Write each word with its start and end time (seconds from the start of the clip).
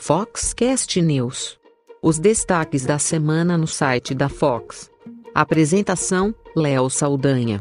Foxcast 0.00 1.02
News. 1.02 1.58
Os 2.00 2.20
destaques 2.20 2.86
da 2.86 2.98
semana 2.98 3.58
no 3.58 3.66
site 3.66 4.14
da 4.14 4.28
Fox. 4.28 4.90
Apresentação: 5.34 6.32
Léo 6.56 6.88
Saldanha. 6.88 7.60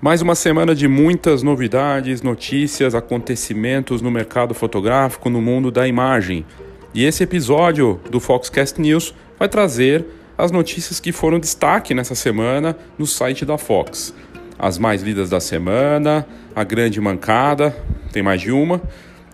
Mais 0.00 0.20
uma 0.20 0.34
semana 0.34 0.74
de 0.74 0.86
muitas 0.86 1.42
novidades, 1.42 2.20
notícias, 2.20 2.94
acontecimentos 2.94 4.02
no 4.02 4.10
mercado 4.10 4.54
fotográfico, 4.54 5.30
no 5.30 5.40
mundo 5.40 5.70
da 5.70 5.88
imagem. 5.88 6.44
E 6.92 7.04
esse 7.04 7.24
episódio 7.24 7.98
do 8.10 8.20
Foxcast 8.20 8.80
News 8.80 9.14
vai 9.38 9.48
trazer 9.48 10.19
as 10.40 10.50
notícias 10.50 10.98
que 10.98 11.12
foram 11.12 11.38
destaque 11.38 11.92
nessa 11.92 12.14
semana 12.14 12.74
no 12.98 13.06
site 13.06 13.44
da 13.44 13.58
Fox. 13.58 14.14
As 14.58 14.78
mais 14.78 15.02
lidas 15.02 15.28
da 15.28 15.38
semana, 15.38 16.26
a 16.56 16.64
grande 16.64 16.98
mancada, 17.00 17.76
tem 18.10 18.22
mais 18.22 18.40
de 18.40 18.50
uma, 18.50 18.80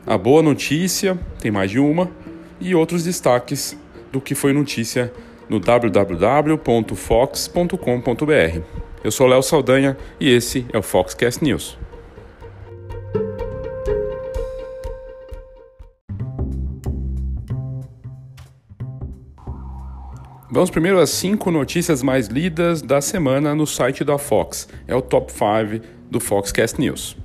a 0.06 0.18
boa 0.18 0.42
notícia, 0.42 1.18
tem 1.40 1.50
mais 1.50 1.70
de 1.70 1.78
uma, 1.78 2.10
e 2.60 2.74
outros 2.74 3.04
destaques 3.04 3.76
do 4.10 4.20
que 4.20 4.34
foi 4.34 4.52
notícia 4.52 5.12
no 5.48 5.60
www.fox.com.br. 5.60 8.60
Eu 9.04 9.10
sou 9.12 9.28
Léo 9.28 9.42
Saldanha 9.42 9.96
e 10.18 10.28
esse 10.28 10.66
é 10.72 10.78
o 10.78 10.82
Foxcast 10.82 11.44
News. 11.44 11.85
Vamos 20.48 20.70
primeiro 20.70 21.00
às 21.00 21.10
cinco 21.10 21.50
notícias 21.50 22.04
mais 22.04 22.28
lidas 22.28 22.80
da 22.80 23.00
semana 23.00 23.52
no 23.52 23.66
site 23.66 24.04
da 24.04 24.16
Fox. 24.16 24.68
É 24.86 24.94
o 24.94 25.02
top 25.02 25.32
5 25.32 25.84
do 26.08 26.20
Foxcast 26.20 26.80
News. 26.80 27.16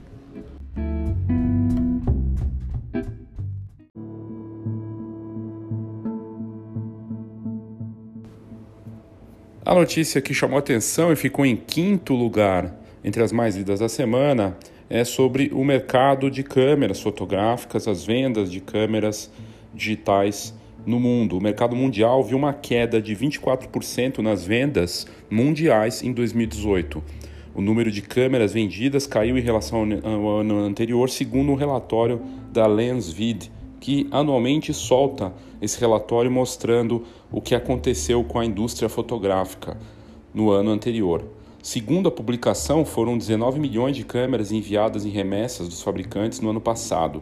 A 9.64 9.75
notícia 9.75 10.19
que 10.19 10.33
chamou 10.33 10.58
atenção 10.58 11.14
e 11.14 11.16
ficou 11.16 11.45
em 11.45 11.55
quinto 11.55 12.16
lugar 12.16 12.75
entre 13.03 13.22
as 13.22 13.31
mais 13.31 13.55
lidas 13.55 13.80
da 13.80 13.88
semana 13.88 14.58
é 14.89 15.03
sobre 15.03 15.52
o 15.53 15.64
mercado 15.64 16.31
de 16.31 16.42
câmeras 16.42 16.99
fotográficas, 16.99 17.88
as 17.88 18.03
vendas 18.03 18.52
de 18.52 18.59
câmeras 18.59 19.30
digitais 19.75 20.59
no 20.85 20.99
mundo. 20.99 21.37
O 21.37 21.41
mercado 21.41 21.75
mundial 21.75 22.23
viu 22.23 22.37
uma 22.37 22.53
queda 22.53 23.01
de 23.01 23.15
24% 23.15 24.19
nas 24.19 24.45
vendas 24.45 25.07
mundiais 25.29 26.03
em 26.03 26.11
2018. 26.11 27.03
O 27.53 27.61
número 27.61 27.91
de 27.91 28.01
câmeras 28.01 28.53
vendidas 28.53 29.05
caiu 29.05 29.37
em 29.37 29.41
relação 29.41 29.85
ao 30.03 30.39
ano 30.39 30.59
anterior, 30.59 31.09
segundo 31.09 31.52
um 31.52 31.55
relatório 31.55 32.21
da 32.52 32.65
Lensvid, 32.65 33.52
que 33.79 34.07
anualmente 34.11 34.73
solta 34.73 35.33
esse 35.61 35.79
relatório 35.79 36.31
mostrando 36.31 37.03
o 37.31 37.41
que 37.41 37.53
aconteceu 37.53 38.23
com 38.23 38.39
a 38.39 38.45
indústria 38.45 38.87
fotográfica 38.87 39.77
no 40.33 40.49
ano 40.49 40.71
anterior. 40.71 41.25
Segundo 41.61 42.07
a 42.07 42.11
publicação, 42.11 42.85
foram 42.85 43.17
19 43.17 43.59
milhões 43.59 43.95
de 43.95 44.03
câmeras 44.03 44.52
enviadas 44.52 45.05
em 45.05 45.09
remessas 45.09 45.67
dos 45.67 45.81
fabricantes 45.81 46.39
no 46.39 46.49
ano 46.49 46.61
passado, 46.61 47.21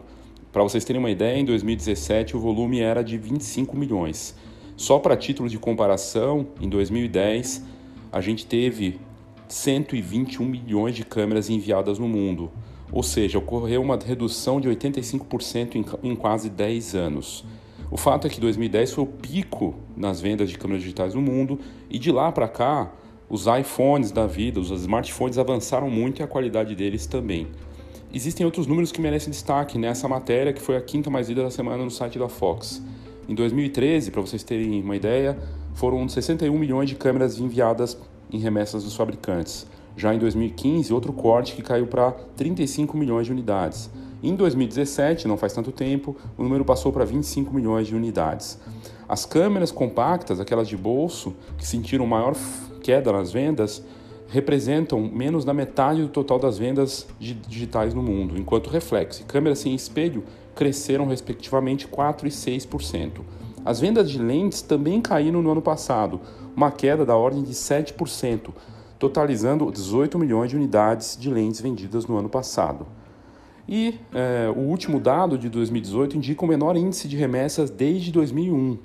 para 0.52 0.62
vocês 0.62 0.84
terem 0.84 0.98
uma 0.98 1.10
ideia, 1.10 1.38
em 1.38 1.44
2017 1.44 2.36
o 2.36 2.40
volume 2.40 2.80
era 2.80 3.02
de 3.02 3.16
25 3.16 3.76
milhões. 3.76 4.34
Só 4.76 4.98
para 4.98 5.16
título 5.16 5.48
de 5.48 5.58
comparação, 5.58 6.48
em 6.60 6.68
2010 6.68 7.64
a 8.10 8.20
gente 8.20 8.44
teve 8.46 8.98
121 9.46 10.44
milhões 10.44 10.96
de 10.96 11.04
câmeras 11.04 11.48
enviadas 11.48 11.98
no 11.98 12.08
mundo, 12.08 12.50
ou 12.90 13.02
seja, 13.02 13.38
ocorreu 13.38 13.80
uma 13.80 13.96
redução 13.96 14.60
de 14.60 14.68
85% 14.68 15.98
em, 16.02 16.16
quase 16.16 16.50
10 16.50 16.94
anos. 16.94 17.44
O 17.88 17.96
fato 17.96 18.26
é 18.26 18.30
que 18.30 18.40
2010 18.40 18.92
foi 18.92 19.04
o 19.04 19.06
pico 19.06 19.76
nas 19.96 20.20
vendas 20.20 20.50
de 20.50 20.58
câmeras 20.58 20.82
digitais 20.82 21.14
no 21.14 21.20
mundo 21.20 21.60
e 21.88 21.98
de 21.98 22.10
lá 22.10 22.32
para 22.32 22.48
cá 22.48 22.92
os 23.28 23.46
iPhones 23.46 24.10
da 24.10 24.26
vida, 24.26 24.58
os 24.58 24.70
smartphones 24.70 25.38
avançaram 25.38 25.88
muito 25.88 26.20
e 26.20 26.22
a 26.24 26.26
qualidade 26.26 26.74
deles 26.74 27.06
também. 27.06 27.46
Existem 28.12 28.44
outros 28.44 28.66
números 28.66 28.90
que 28.90 29.00
merecem 29.00 29.30
destaque 29.30 29.78
nessa 29.78 30.08
matéria, 30.08 30.52
que 30.52 30.60
foi 30.60 30.76
a 30.76 30.80
quinta 30.80 31.08
mais 31.08 31.28
lida 31.28 31.44
da 31.44 31.50
semana 31.50 31.84
no 31.84 31.90
site 31.92 32.18
da 32.18 32.28
Fox. 32.28 32.82
Em 33.28 33.34
2013, 33.36 34.10
para 34.10 34.20
vocês 34.20 34.42
terem 34.42 34.82
uma 34.82 34.96
ideia, 34.96 35.38
foram 35.74 36.08
61 36.08 36.58
milhões 36.58 36.88
de 36.88 36.96
câmeras 36.96 37.38
enviadas 37.38 37.96
em 38.32 38.38
remessas 38.38 38.82
dos 38.82 38.96
fabricantes. 38.96 39.64
Já 39.96 40.12
em 40.12 40.18
2015, 40.18 40.92
outro 40.92 41.12
corte 41.12 41.54
que 41.54 41.62
caiu 41.62 41.86
para 41.86 42.10
35 42.36 42.96
milhões 42.96 43.26
de 43.26 43.32
unidades. 43.32 43.88
Em 44.20 44.34
2017, 44.34 45.28
não 45.28 45.36
faz 45.36 45.52
tanto 45.52 45.70
tempo, 45.70 46.16
o 46.36 46.42
número 46.42 46.64
passou 46.64 46.92
para 46.92 47.04
25 47.04 47.54
milhões 47.54 47.86
de 47.86 47.94
unidades. 47.94 48.58
As 49.08 49.24
câmeras 49.24 49.70
compactas, 49.70 50.40
aquelas 50.40 50.66
de 50.66 50.76
bolso, 50.76 51.32
que 51.56 51.64
sentiram 51.66 52.06
maior 52.08 52.34
queda 52.82 53.12
nas 53.12 53.30
vendas, 53.30 53.84
representam 54.30 55.00
menos 55.00 55.44
da 55.44 55.52
metade 55.52 56.02
do 56.02 56.08
total 56.08 56.38
das 56.38 56.56
vendas 56.56 57.06
digitais 57.18 57.92
no 57.92 58.02
mundo, 58.02 58.38
enquanto 58.38 58.70
reflexo 58.70 59.22
e 59.22 59.24
câmeras 59.24 59.58
sem 59.58 59.74
espelho 59.74 60.22
cresceram 60.54 61.06
respectivamente 61.06 61.88
4% 61.88 62.24
e 62.24 62.28
6%. 62.28 63.20
As 63.64 63.80
vendas 63.80 64.10
de 64.10 64.18
lentes 64.18 64.62
também 64.62 65.00
caíram 65.00 65.42
no 65.42 65.50
ano 65.50 65.60
passado, 65.60 66.20
uma 66.56 66.70
queda 66.70 67.04
da 67.04 67.16
ordem 67.16 67.42
de 67.42 67.52
7%, 67.52 68.50
totalizando 68.98 69.70
18 69.70 70.18
milhões 70.18 70.50
de 70.50 70.56
unidades 70.56 71.16
de 71.18 71.28
lentes 71.28 71.60
vendidas 71.60 72.06
no 72.06 72.16
ano 72.16 72.28
passado. 72.28 72.86
E 73.68 73.96
é, 74.14 74.48
o 74.54 74.60
último 74.60 75.00
dado 75.00 75.36
de 75.36 75.48
2018 75.48 76.16
indica 76.16 76.44
o 76.44 76.48
menor 76.48 76.76
índice 76.76 77.08
de 77.08 77.16
remessas 77.16 77.70
desde 77.70 78.12
2001. 78.12 78.78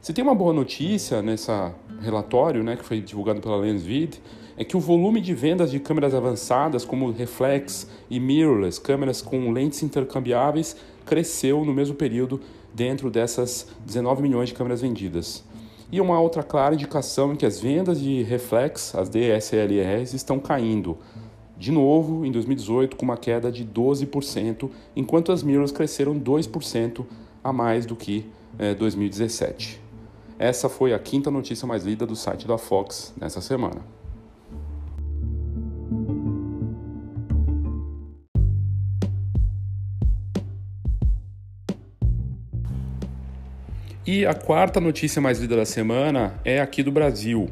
Se 0.00 0.12
tem 0.12 0.22
uma 0.22 0.34
boa 0.34 0.52
notícia 0.52 1.20
nesse 1.22 1.50
relatório, 2.00 2.62
né, 2.62 2.76
que 2.76 2.84
foi 2.84 3.00
divulgado 3.00 3.40
pela 3.40 3.56
Lensvid, 3.56 4.20
é 4.56 4.64
que 4.64 4.76
o 4.76 4.80
volume 4.80 5.20
de 5.20 5.34
vendas 5.34 5.70
de 5.70 5.78
câmeras 5.78 6.14
avançadas, 6.14 6.84
como 6.84 7.10
reflex 7.10 7.86
e 8.08 8.18
mirrorless, 8.18 8.80
câmeras 8.80 9.20
com 9.20 9.52
lentes 9.52 9.82
intercambiáveis, 9.82 10.76
cresceu 11.04 11.64
no 11.64 11.74
mesmo 11.74 11.94
período 11.94 12.40
dentro 12.74 13.10
dessas 13.10 13.68
19 13.84 14.22
milhões 14.22 14.48
de 14.48 14.54
câmeras 14.54 14.80
vendidas. 14.80 15.44
E 15.90 16.00
uma 16.00 16.20
outra 16.20 16.42
clara 16.42 16.74
indicação 16.74 17.32
é 17.32 17.36
que 17.36 17.46
as 17.46 17.60
vendas 17.60 18.00
de 18.00 18.22
reflex, 18.22 18.94
as 18.94 19.08
DSLRs, 19.08 20.14
estão 20.14 20.38
caindo. 20.38 20.98
De 21.56 21.70
novo, 21.70 22.24
em 22.26 22.32
2018, 22.32 22.96
com 22.96 23.04
uma 23.04 23.16
queda 23.16 23.52
de 23.52 23.64
12%, 23.64 24.68
enquanto 24.94 25.32
as 25.32 25.42
mirrors 25.42 25.70
cresceram 25.70 26.18
2% 26.18 27.04
a 27.42 27.52
mais 27.52 27.86
do 27.86 27.94
que 27.94 28.26
eh, 28.58 28.74
2017. 28.74 29.80
Essa 30.38 30.68
foi 30.68 30.92
a 30.92 30.98
quinta 30.98 31.30
notícia 31.30 31.66
mais 31.66 31.84
lida 31.84 32.04
do 32.04 32.16
site 32.16 32.46
da 32.46 32.58
Fox 32.58 33.14
nessa 33.18 33.40
semana. 33.40 33.80
E 44.06 44.24
a 44.24 44.34
quarta 44.34 44.80
notícia 44.80 45.20
mais 45.20 45.40
lida 45.40 45.56
da 45.56 45.64
semana 45.64 46.40
é 46.44 46.60
aqui 46.60 46.80
do 46.80 46.92
Brasil. 46.92 47.50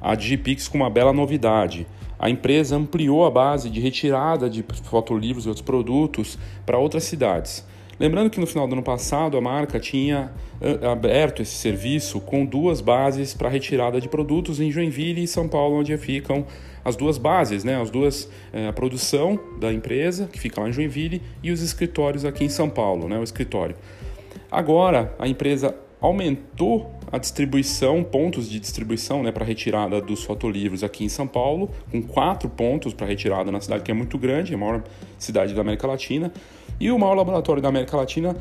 A 0.00 0.14
Digipix 0.14 0.68
com 0.68 0.78
uma 0.78 0.88
bela 0.88 1.12
novidade. 1.12 1.84
A 2.16 2.30
empresa 2.30 2.76
ampliou 2.76 3.26
a 3.26 3.30
base 3.30 3.68
de 3.68 3.80
retirada 3.80 4.48
de 4.48 4.64
fotolivros 4.84 5.46
e 5.46 5.48
outros 5.48 5.66
produtos 5.66 6.38
para 6.64 6.78
outras 6.78 7.02
cidades. 7.02 7.66
Lembrando 7.98 8.30
que 8.30 8.38
no 8.38 8.46
final 8.46 8.68
do 8.68 8.74
ano 8.74 8.84
passado 8.84 9.36
a 9.36 9.40
marca 9.40 9.80
tinha 9.80 10.30
eh, 10.60 10.86
aberto 10.86 11.42
esse 11.42 11.56
serviço 11.56 12.20
com 12.20 12.46
duas 12.46 12.80
bases 12.80 13.34
para 13.34 13.48
retirada 13.48 14.00
de 14.00 14.08
produtos 14.08 14.60
em 14.60 14.70
Joinville 14.70 15.24
e 15.24 15.26
São 15.26 15.48
Paulo, 15.48 15.80
onde 15.80 15.96
ficam 15.96 16.46
as 16.84 16.94
duas 16.94 17.18
bases, 17.18 17.64
né? 17.64 17.82
As 17.82 17.90
duas 17.90 18.30
eh, 18.52 18.68
a 18.68 18.72
produção 18.72 19.40
da 19.58 19.72
empresa 19.72 20.28
que 20.30 20.38
fica 20.38 20.60
lá 20.60 20.68
em 20.68 20.72
Joinville 20.72 21.20
e 21.42 21.50
os 21.50 21.62
escritórios 21.62 22.24
aqui 22.24 22.44
em 22.44 22.48
São 22.48 22.70
Paulo, 22.70 23.08
né? 23.08 23.18
O 23.18 23.24
escritório. 23.24 23.74
Agora 24.48 25.12
a 25.18 25.26
empresa 25.26 25.74
aumentou 26.00 26.92
a 27.10 27.18
distribuição, 27.18 28.02
pontos 28.02 28.48
de 28.48 28.58
distribuição 28.58 29.22
né, 29.22 29.32
para 29.32 29.44
retirada 29.44 30.00
dos 30.00 30.24
fotolivros 30.24 30.82
aqui 30.82 31.04
em 31.04 31.08
São 31.08 31.26
Paulo, 31.26 31.70
com 31.90 32.02
quatro 32.02 32.48
pontos 32.48 32.92
para 32.92 33.06
retirada 33.06 33.50
na 33.50 33.60
cidade 33.60 33.82
que 33.82 33.90
é 33.90 33.94
muito 33.94 34.18
grande, 34.18 34.52
é 34.52 34.56
a 34.56 34.58
maior 34.58 34.82
cidade 35.18 35.54
da 35.54 35.60
América 35.60 35.86
Latina, 35.86 36.32
e 36.78 36.90
o 36.90 36.98
maior 36.98 37.14
laboratório 37.14 37.62
da 37.62 37.68
América 37.68 37.96
Latina 37.96 38.36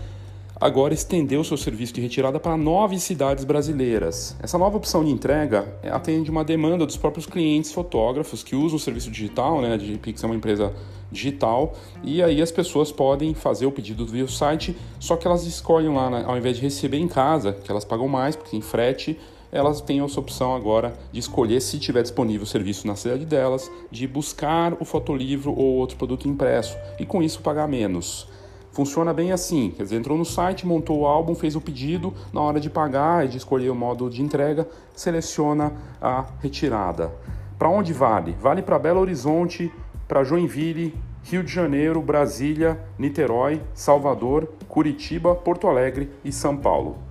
agora 0.59 0.93
estendeu 0.93 1.43
seu 1.43 1.57
serviço 1.57 1.93
de 1.93 2.01
retirada 2.01 2.39
para 2.39 2.55
nove 2.55 2.99
cidades 2.99 3.43
brasileiras. 3.43 4.35
Essa 4.41 4.57
nova 4.57 4.77
opção 4.77 5.03
de 5.03 5.11
entrega 5.11 5.67
atende 5.91 6.31
uma 6.31 6.43
demanda 6.43 6.85
dos 6.85 6.97
próprios 6.97 7.25
clientes 7.25 7.71
fotógrafos 7.71 8.43
que 8.43 8.55
usam 8.55 8.77
o 8.77 8.79
serviço 8.79 9.11
digital, 9.11 9.61
né? 9.61 9.73
A 9.73 9.77
Digipix 9.77 10.23
é 10.23 10.25
uma 10.25 10.35
empresa 10.35 10.73
digital 11.11 11.73
e 12.03 12.21
aí 12.21 12.41
as 12.41 12.51
pessoas 12.51 12.91
podem 12.91 13.33
fazer 13.33 13.65
o 13.65 13.71
pedido 13.71 14.05
via 14.05 14.23
o 14.23 14.29
site, 14.29 14.75
só 14.99 15.15
que 15.15 15.27
elas 15.27 15.45
escolhem 15.45 15.93
lá, 15.93 16.09
né? 16.09 16.23
ao 16.25 16.37
invés 16.37 16.57
de 16.57 16.63
receber 16.63 16.97
em 16.97 17.07
casa, 17.07 17.53
que 17.53 17.69
elas 17.71 17.85
pagam 17.85 18.07
mais 18.07 18.35
porque 18.35 18.51
tem 18.51 18.61
frete, 18.61 19.17
elas 19.51 19.79
têm 19.79 20.01
essa 20.01 20.19
opção 20.19 20.53
agora 20.55 20.93
de 21.11 21.19
escolher, 21.19 21.61
se 21.61 21.79
tiver 21.79 22.01
disponível 22.01 22.43
o 22.43 22.47
serviço 22.47 22.85
na 22.87 22.95
cidade 22.95 23.25
delas, 23.25 23.71
de 23.89 24.05
buscar 24.07 24.73
o 24.79 24.85
fotolivro 24.85 25.51
ou 25.51 25.75
outro 25.75 25.95
produto 25.95 26.27
impresso 26.27 26.75
e 26.99 27.05
com 27.05 27.23
isso 27.23 27.39
pagar 27.41 27.67
menos. 27.67 28.27
Funciona 28.75 29.13
bem 29.13 29.31
assim, 29.31 29.71
quer 29.71 29.83
dizer, 29.83 29.95
entrou 29.95 30.17
no 30.17 30.25
site, 30.25 30.67
montou 30.67 30.99
o 30.99 31.05
álbum, 31.05 31.33
fez 31.33 31.55
o 31.55 31.61
pedido, 31.61 32.13
na 32.33 32.41
hora 32.41 32.59
de 32.59 32.69
pagar 32.69 33.23
e 33.23 33.29
de 33.29 33.37
escolher 33.37 33.69
o 33.69 33.73
modo 33.73 34.09
de 34.09 34.21
entrega, 34.21 34.67
seleciona 34.93 35.71
a 36.01 36.25
retirada. 36.41 37.09
Para 37.57 37.69
onde 37.69 37.93
vale? 37.93 38.35
Vale 38.37 38.61
para 38.61 38.77
Belo 38.77 38.99
Horizonte, 38.99 39.71
para 40.09 40.25
Joinville, 40.25 40.93
Rio 41.23 41.41
de 41.41 41.53
Janeiro, 41.53 42.01
Brasília, 42.01 42.77
Niterói, 42.99 43.61
Salvador, 43.73 44.49
Curitiba, 44.67 45.33
Porto 45.33 45.69
Alegre 45.69 46.11
e 46.21 46.33
São 46.33 46.57
Paulo. 46.57 47.04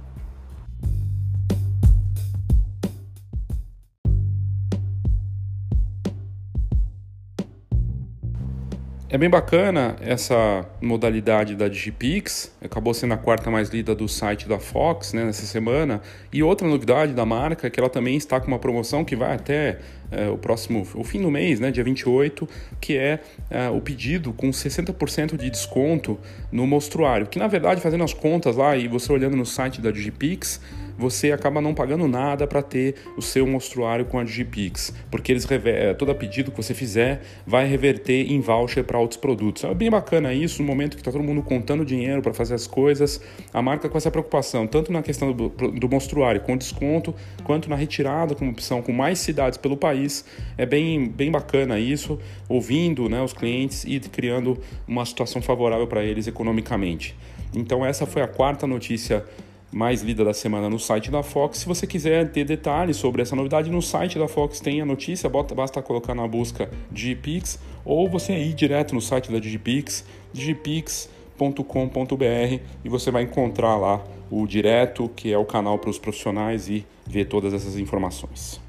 É 9.14 9.16
bem 9.16 9.30
bacana 9.30 9.94
essa 10.00 10.66
modalidade 10.82 11.54
da 11.54 11.68
Digipix, 11.68 12.50
acabou 12.60 12.92
sendo 12.92 13.14
a 13.14 13.16
quarta 13.16 13.48
mais 13.48 13.68
lida 13.68 13.94
do 13.94 14.08
site 14.08 14.48
da 14.48 14.58
Fox 14.58 15.12
né, 15.12 15.24
nessa 15.24 15.46
semana. 15.46 16.02
E 16.32 16.42
outra 16.42 16.66
novidade 16.66 17.12
da 17.12 17.24
marca 17.24 17.68
é 17.68 17.70
que 17.70 17.78
ela 17.78 17.88
também 17.88 18.16
está 18.16 18.40
com 18.40 18.48
uma 18.48 18.58
promoção 18.58 19.04
que 19.04 19.14
vai 19.14 19.36
até 19.36 19.78
é, 20.10 20.28
o 20.28 20.36
próximo, 20.36 20.84
o 20.96 21.04
fim 21.04 21.22
do 21.22 21.30
mês, 21.30 21.60
né, 21.60 21.70
dia 21.70 21.84
28, 21.84 22.48
que 22.80 22.98
é, 22.98 23.20
é 23.48 23.68
o 23.68 23.80
pedido 23.80 24.32
com 24.32 24.50
60% 24.50 25.36
de 25.36 25.48
desconto 25.48 26.18
no 26.50 26.66
mostruário. 26.66 27.28
Que 27.28 27.38
na 27.38 27.46
verdade, 27.46 27.80
fazendo 27.80 28.02
as 28.02 28.12
contas 28.12 28.56
lá 28.56 28.76
e 28.76 28.88
você 28.88 29.12
olhando 29.12 29.36
no 29.36 29.46
site 29.46 29.80
da 29.80 29.92
Digipix, 29.92 30.60
você 30.98 31.32
acaba 31.32 31.60
não 31.60 31.74
pagando 31.74 32.06
nada 32.08 32.46
para 32.46 32.62
ter 32.62 32.94
o 33.16 33.22
seu 33.22 33.46
mostruário 33.46 34.04
com 34.04 34.18
a 34.18 34.24
Digipix, 34.24 34.94
porque 35.10 35.32
eles 35.32 35.46
é, 35.50 35.94
todo 35.94 36.14
pedido 36.14 36.50
que 36.50 36.56
você 36.56 36.74
fizer 36.74 37.22
vai 37.46 37.66
reverter 37.66 38.30
em 38.30 38.40
voucher 38.40 38.84
para 38.84 38.98
outros 38.98 39.18
produtos. 39.20 39.64
É 39.64 39.74
bem 39.74 39.90
bacana 39.90 40.32
isso 40.32 40.62
no 40.62 40.68
momento 40.68 40.96
que 40.96 41.00
está 41.00 41.10
todo 41.10 41.22
mundo 41.22 41.42
contando 41.42 41.84
dinheiro 41.84 42.22
para 42.22 42.32
fazer 42.32 42.54
as 42.54 42.66
coisas. 42.66 43.20
A 43.52 43.60
marca 43.60 43.88
com 43.88 43.98
essa 43.98 44.10
preocupação, 44.10 44.66
tanto 44.66 44.92
na 44.92 45.02
questão 45.02 45.32
do, 45.32 45.48
do 45.48 45.88
mostruário 45.88 46.40
com 46.40 46.56
desconto, 46.56 47.14
quanto 47.42 47.68
na 47.68 47.76
retirada 47.76 48.34
como 48.34 48.50
opção 48.50 48.80
com 48.80 48.92
mais 48.92 49.18
cidades 49.18 49.58
pelo 49.58 49.76
país. 49.76 50.24
É 50.56 50.64
bem, 50.64 51.08
bem 51.08 51.30
bacana 51.30 51.78
isso, 51.78 52.18
ouvindo 52.48 53.08
né, 53.08 53.20
os 53.22 53.32
clientes 53.32 53.84
e 53.84 53.98
criando 54.00 54.58
uma 54.86 55.04
situação 55.04 55.42
favorável 55.42 55.86
para 55.86 56.04
eles 56.04 56.26
economicamente. 56.26 57.16
Então 57.54 57.84
essa 57.84 58.06
foi 58.06 58.22
a 58.22 58.28
quarta 58.28 58.66
notícia 58.66 59.24
mais 59.74 60.02
lida 60.02 60.24
da 60.24 60.32
semana 60.32 60.70
no 60.70 60.78
site 60.78 61.10
da 61.10 61.20
Fox. 61.20 61.58
Se 61.58 61.66
você 61.66 61.84
quiser 61.84 62.30
ter 62.30 62.44
detalhes 62.44 62.96
sobre 62.96 63.22
essa 63.22 63.34
novidade, 63.34 63.68
no 63.70 63.82
site 63.82 64.20
da 64.20 64.28
Fox 64.28 64.60
tem 64.60 64.80
a 64.80 64.86
notícia, 64.86 65.28
basta 65.28 65.82
colocar 65.82 66.14
na 66.14 66.28
busca 66.28 66.70
Digipix 66.92 67.58
ou 67.84 68.08
você 68.08 68.34
ir 68.34 68.54
direto 68.54 68.94
no 68.94 69.00
site 69.00 69.32
da 69.32 69.40
Digipix, 69.40 70.04
digipix.com.br 70.32 72.60
e 72.84 72.88
você 72.88 73.10
vai 73.10 73.24
encontrar 73.24 73.76
lá 73.76 74.00
o 74.30 74.46
direto, 74.46 75.10
que 75.16 75.32
é 75.32 75.38
o 75.38 75.44
canal 75.44 75.76
para 75.76 75.90
os 75.90 75.98
profissionais 75.98 76.68
e 76.68 76.86
ver 77.04 77.24
todas 77.24 77.52
essas 77.52 77.76
informações. 77.76 78.63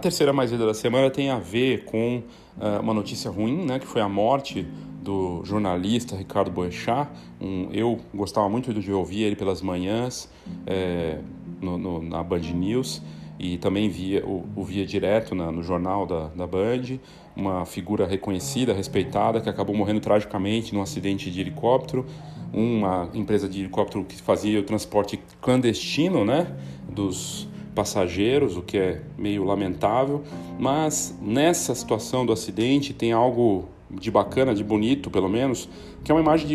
Terceira 0.00 0.32
mais 0.32 0.50
lida 0.50 0.66
da 0.66 0.74
semana 0.74 1.10
tem 1.10 1.30
a 1.30 1.38
ver 1.38 1.84
com 1.84 2.22
uh, 2.58 2.80
uma 2.80 2.92
notícia 2.94 3.30
ruim, 3.30 3.64
né, 3.64 3.78
que 3.78 3.86
foi 3.86 4.00
a 4.00 4.08
morte 4.08 4.66
do 5.02 5.42
jornalista 5.44 6.16
Ricardo 6.16 6.50
Boechat. 6.50 7.08
Um, 7.40 7.68
eu 7.72 7.98
gostava 8.14 8.48
muito 8.48 8.72
de 8.74 8.92
ouvir 8.92 9.22
ele 9.22 9.36
pelas 9.36 9.62
manhãs 9.62 10.28
é, 10.66 11.18
no, 11.60 11.78
no, 11.78 12.02
na 12.02 12.22
Band 12.22 12.40
News 12.40 13.02
e 13.38 13.56
também 13.56 13.88
via, 13.88 14.24
o, 14.24 14.46
o 14.54 14.64
via 14.64 14.84
direto 14.84 15.34
na, 15.34 15.50
no 15.50 15.62
jornal 15.62 16.06
da, 16.06 16.28
da 16.28 16.46
Band. 16.46 16.98
Uma 17.34 17.64
figura 17.64 18.06
reconhecida, 18.06 18.74
respeitada, 18.74 19.40
que 19.40 19.48
acabou 19.48 19.74
morrendo 19.74 20.00
tragicamente 20.00 20.74
num 20.74 20.82
acidente 20.82 21.30
de 21.30 21.40
helicóptero. 21.40 22.04
Uma 22.52 23.08
empresa 23.14 23.48
de 23.48 23.60
helicóptero 23.60 24.04
que 24.04 24.20
fazia 24.20 24.60
o 24.60 24.62
transporte 24.62 25.18
clandestino 25.40 26.24
né, 26.24 26.54
dos 26.88 27.48
passageiros, 27.74 28.56
o 28.56 28.62
que 28.62 28.78
é 28.78 29.02
meio 29.16 29.44
lamentável, 29.44 30.22
mas 30.58 31.16
nessa 31.20 31.74
situação 31.74 32.26
do 32.26 32.32
acidente 32.32 32.92
tem 32.92 33.12
algo 33.12 33.68
de 33.90 34.10
bacana, 34.10 34.54
de 34.54 34.62
bonito 34.62 35.10
pelo 35.10 35.28
menos, 35.28 35.68
que 36.04 36.10
é 36.10 36.14
uma 36.14 36.20
imagem 36.20 36.46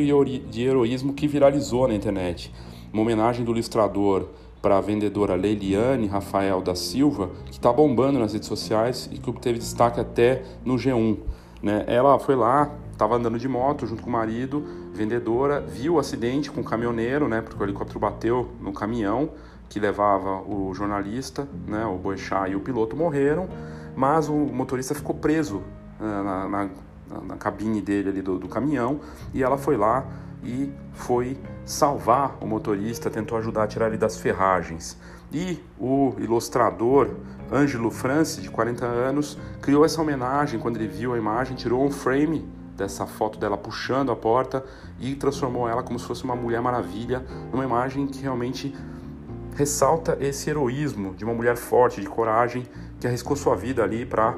de 0.49 0.61
heroísmo 0.63 1.13
que 1.13 1.27
viralizou 1.27 1.87
na 1.87 1.93
internet. 1.93 2.51
Uma 2.93 3.01
homenagem 3.01 3.43
do 3.43 3.51
ilustrador 3.51 4.27
para 4.61 4.77
a 4.77 4.81
vendedora 4.81 5.35
Leiliane 5.35 6.07
Rafael 6.07 6.61
da 6.61 6.73
Silva, 6.73 7.29
que 7.45 7.51
está 7.51 7.71
bombando 7.71 8.17
nas 8.17 8.33
redes 8.33 8.47
sociais 8.47 9.09
e 9.11 9.17
que 9.17 9.31
teve 9.33 9.59
destaque 9.59 9.99
até 9.99 10.43
no 10.63 10.75
G1. 10.75 11.17
Né? 11.61 11.83
Ela 11.87 12.17
foi 12.17 12.35
lá, 12.35 12.71
estava 12.91 13.15
andando 13.15 13.37
de 13.37 13.47
moto 13.47 13.85
junto 13.85 14.01
com 14.01 14.09
o 14.09 14.13
marido, 14.13 14.63
vendedora, 14.93 15.61
viu 15.61 15.95
o 15.95 15.99
acidente 15.99 16.49
com 16.49 16.61
o 16.61 16.63
caminhoneiro, 16.63 17.27
né, 17.27 17.41
porque 17.41 17.61
o 17.61 17.65
helicóptero 17.65 17.99
bateu 17.99 18.49
no 18.61 18.71
caminhão, 18.71 19.29
que 19.69 19.79
levava 19.79 20.41
o 20.41 20.73
jornalista, 20.73 21.47
né, 21.67 21.85
o 21.85 21.97
Boechat 21.97 22.51
e 22.51 22.55
o 22.55 22.59
piloto 22.59 22.95
morreram, 22.95 23.47
mas 23.95 24.29
o 24.29 24.33
motorista 24.33 24.93
ficou 24.93 25.15
preso 25.15 25.63
uh, 25.99 26.23
na, 26.23 26.47
na, 26.47 26.69
na, 27.21 27.35
cabine 27.37 27.81
dele 27.81 28.09
ali 28.09 28.21
do, 28.21 28.37
do 28.37 28.47
caminhão 28.47 28.99
e 29.33 29.43
ela 29.43 29.57
foi 29.57 29.77
lá 29.77 30.05
e 30.43 30.71
foi 30.93 31.37
salvar 31.65 32.37
o 32.41 32.45
motorista, 32.45 33.09
tentou 33.09 33.37
ajudar 33.37 33.63
a 33.63 33.67
tirar 33.67 33.87
ele 33.87 33.97
das 33.97 34.17
ferragens. 34.17 34.97
E 35.33 35.59
o 35.79 36.13
ilustrador 36.19 37.09
Ângelo 37.51 37.91
Franci, 37.91 38.41
de 38.41 38.49
40 38.49 38.85
anos, 38.85 39.37
criou 39.61 39.85
essa 39.85 40.01
homenagem 40.01 40.59
quando 40.59 40.77
ele 40.77 40.87
viu 40.87 41.13
a 41.13 41.17
imagem, 41.17 41.55
tirou 41.55 41.83
um 41.83 41.91
frame 41.91 42.47
dessa 42.75 43.05
foto 43.05 43.39
dela 43.39 43.57
puxando 43.57 44.11
a 44.11 44.15
porta 44.15 44.63
e 44.99 45.15
transformou 45.15 45.67
ela 45.67 45.81
como 45.81 45.97
se 45.97 46.05
fosse 46.05 46.23
uma 46.23 46.35
Mulher 46.35 46.61
Maravilha, 46.61 47.25
numa 47.51 47.63
imagem 47.63 48.07
que 48.07 48.21
realmente 48.21 48.75
ressalta 49.55 50.17
esse 50.19 50.49
heroísmo 50.49 51.15
de 51.15 51.23
uma 51.23 51.33
mulher 51.33 51.55
forte, 51.55 52.01
de 52.01 52.07
coragem, 52.07 52.65
que 52.99 53.07
arriscou 53.07 53.35
sua 53.35 53.55
vida 53.55 53.83
ali 53.83 54.05
para 54.05 54.35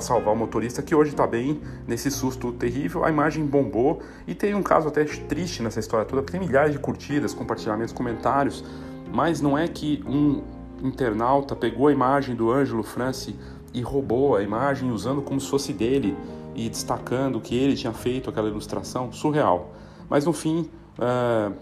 salvar 0.00 0.32
o 0.32 0.36
motorista, 0.36 0.82
que 0.82 0.94
hoje 0.94 1.10
está 1.10 1.26
bem 1.26 1.60
nesse 1.86 2.10
susto 2.10 2.52
terrível. 2.52 3.04
A 3.04 3.10
imagem 3.10 3.44
bombou 3.44 4.00
e 4.26 4.34
tem 4.34 4.54
um 4.54 4.62
caso 4.62 4.88
até 4.88 5.04
triste 5.04 5.62
nessa 5.62 5.80
história 5.80 6.06
toda, 6.06 6.22
porque 6.22 6.38
tem 6.38 6.46
milhares 6.46 6.72
de 6.72 6.78
curtidas, 6.78 7.34
compartilhamentos, 7.34 7.92
comentários, 7.92 8.64
mas 9.12 9.40
não 9.40 9.56
é 9.58 9.66
que 9.66 10.02
um 10.06 10.42
internauta 10.82 11.56
pegou 11.56 11.88
a 11.88 11.92
imagem 11.92 12.36
do 12.36 12.50
Ângelo 12.50 12.82
Franci 12.82 13.34
e 13.72 13.80
roubou 13.80 14.36
a 14.36 14.42
imagem 14.42 14.90
usando 14.90 15.22
como 15.22 15.40
se 15.40 15.48
fosse 15.48 15.72
dele 15.72 16.16
e 16.54 16.68
destacando 16.68 17.40
que 17.40 17.56
ele 17.56 17.74
tinha 17.74 17.92
feito 17.92 18.30
aquela 18.30 18.48
ilustração. 18.48 19.12
Surreal. 19.12 19.72
Mas 20.08 20.24
no 20.24 20.32
fim, 20.32 20.70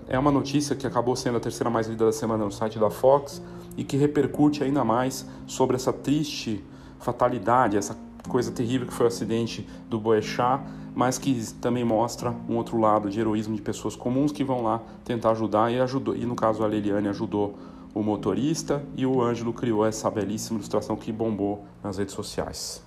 é 0.09 0.19
uma 0.19 0.31
notícia 0.31 0.77
que 0.77 0.87
acabou 0.87 1.17
sendo 1.17 1.37
a 1.39 1.41
terceira 1.41 1.69
mais 1.69 1.87
lida 1.87 2.05
da 2.05 2.13
semana 2.13 2.45
no 2.45 2.53
site 2.53 2.79
da 2.79 2.91
Fox 2.91 3.43
e 3.77 3.83
que 3.83 3.97
repercute 3.97 4.63
ainda 4.63 4.85
mais 4.85 5.27
sobre 5.47 5.77
essa 5.77 5.93
triste 5.93 6.65
fatalidade, 6.99 7.77
essa 7.77 7.97
coisa 8.29 8.51
terrível 8.51 8.87
que 8.87 8.93
foi 8.93 9.07
o 9.07 9.09
acidente 9.09 9.69
do 9.89 9.99
Boechat, 9.99 10.63
mas 10.95 11.19
que 11.19 11.53
também 11.55 11.85
mostra 11.85 12.35
um 12.49 12.57
outro 12.57 12.79
lado 12.79 13.11
de 13.11 13.21
heroísmo 13.21 13.55
de 13.55 13.63
pessoas 13.63 13.97
comuns 13.97 14.33
que 14.33 14.45
vão 14.45 14.63
lá 14.63 14.81
tentar 15.05 15.33
ajudar 15.33 15.73
e 15.73 15.81
ajudou. 15.81 16.17
E 16.17 16.25
no 16.25 16.37
caso 16.37 16.63
a 16.63 16.67
Leliane 16.67 17.09
ajudou 17.09 17.59
o 17.93 18.03
motorista 18.03 18.83
e 18.97 19.05
o 19.05 19.23
Ângelo 19.23 19.53
criou 19.53 19.85
essa 19.85 20.11
belíssima 20.11 20.59
ilustração 20.59 20.97
que 20.97 21.13
bombou 21.13 21.65
nas 21.83 21.99
redes 21.99 22.15
sociais. 22.15 22.83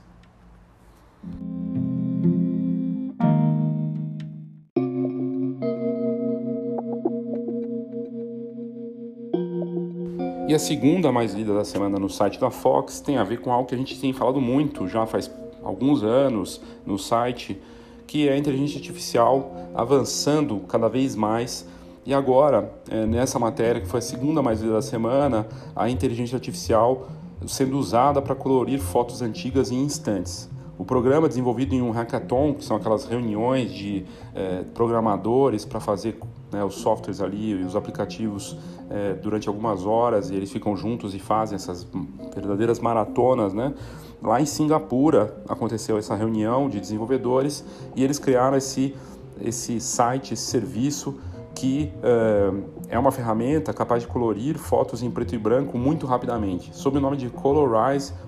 E 10.48 10.54
a 10.54 10.60
segunda 10.60 11.12
mais 11.12 11.34
lida 11.34 11.54
da 11.54 11.66
semana 11.66 12.00
no 12.00 12.10
site 12.10 12.40
da 12.40 12.50
Fox 12.50 13.02
tem 13.02 13.18
a 13.18 13.24
ver 13.26 13.42
com 13.42 13.52
algo 13.52 13.68
que 13.68 13.76
a 13.76 13.78
gente 13.78 14.00
tem 14.00 14.14
falado 14.14 14.40
muito 14.40 14.88
já 14.88 15.06
faz 15.06 15.30
alguns 15.62 16.04
anos 16.04 16.62
no 16.86 16.98
site, 16.98 17.62
que 18.08 18.30
é 18.30 18.32
a 18.32 18.38
inteligência 18.38 18.78
artificial 18.78 19.52
avançando 19.76 20.62
cada 20.70 20.88
vez 20.88 21.16
mais. 21.18 21.68
E 22.06 22.14
agora, 22.14 22.72
é, 22.90 23.06
nessa 23.06 23.38
matéria, 23.38 23.82
que 23.82 23.88
foi 23.88 23.98
a 23.98 24.02
segunda 24.02 24.42
mais 24.42 24.62
lida 24.62 24.76
da 24.76 24.82
semana, 24.82 25.46
a 25.76 25.90
inteligência 25.90 26.38
artificial 26.38 27.10
sendo 27.46 27.78
usada 27.78 28.22
para 28.22 28.34
colorir 28.34 28.80
fotos 28.80 29.22
antigas 29.22 29.70
em 29.70 29.84
instantes. 29.84 30.50
O 30.78 30.86
programa 30.86 31.26
é 31.26 31.30
desenvolvido 31.30 31.76
em 31.76 31.82
um 31.82 31.92
hackathon, 31.92 32.54
que 32.54 32.64
são 32.64 32.78
aquelas 32.78 33.04
reuniões 33.04 33.74
de 33.74 34.06
é, 34.34 34.64
programadores 34.74 35.66
para 35.66 35.82
fazer 35.82 36.18
né, 36.52 36.64
os 36.64 36.76
softwares 36.76 37.22
ali 37.22 37.52
e 37.52 37.64
os 37.64 37.76
aplicativos 37.76 38.58
é, 38.90 39.14
durante 39.14 39.48
algumas 39.48 39.86
horas 39.86 40.30
e 40.30 40.36
eles 40.36 40.52
ficam 40.52 40.76
juntos 40.76 41.14
e 41.14 41.20
fazem 41.20 41.56
essas 41.56 41.88
verdadeiras 42.34 42.80
maratonas, 42.80 43.54
né? 43.54 43.74
Lá 44.22 44.42
em 44.42 44.46
Singapura 44.46 45.38
aconteceu 45.48 45.98
essa 45.98 46.16
reunião 46.16 46.70
de 46.70 46.80
desenvolvedores 46.80 47.64
e 47.96 48.04
eles 48.04 48.18
criaram 48.18 48.58
esse, 48.58 48.96
esse 49.40 49.80
site, 49.80 50.34
esse 50.34 50.44
serviço 50.44 51.20
que 51.54 51.92
uh, 51.98 52.64
é 52.88 52.98
uma 53.00 53.12
ferramenta 53.12 53.74
capaz 53.74 54.04
de 54.04 54.08
colorir 54.08 54.58
fotos 54.60 55.02
em 55.02 55.10
preto 55.10 55.34
e 55.34 55.38
branco 55.40 55.78
muito 55.78 56.06
rapidamente, 56.06 56.70
sob 56.76 56.98
o 56.98 57.02
nome 57.02 57.18
de 57.18 57.30
Colorize.sg. 57.30 58.20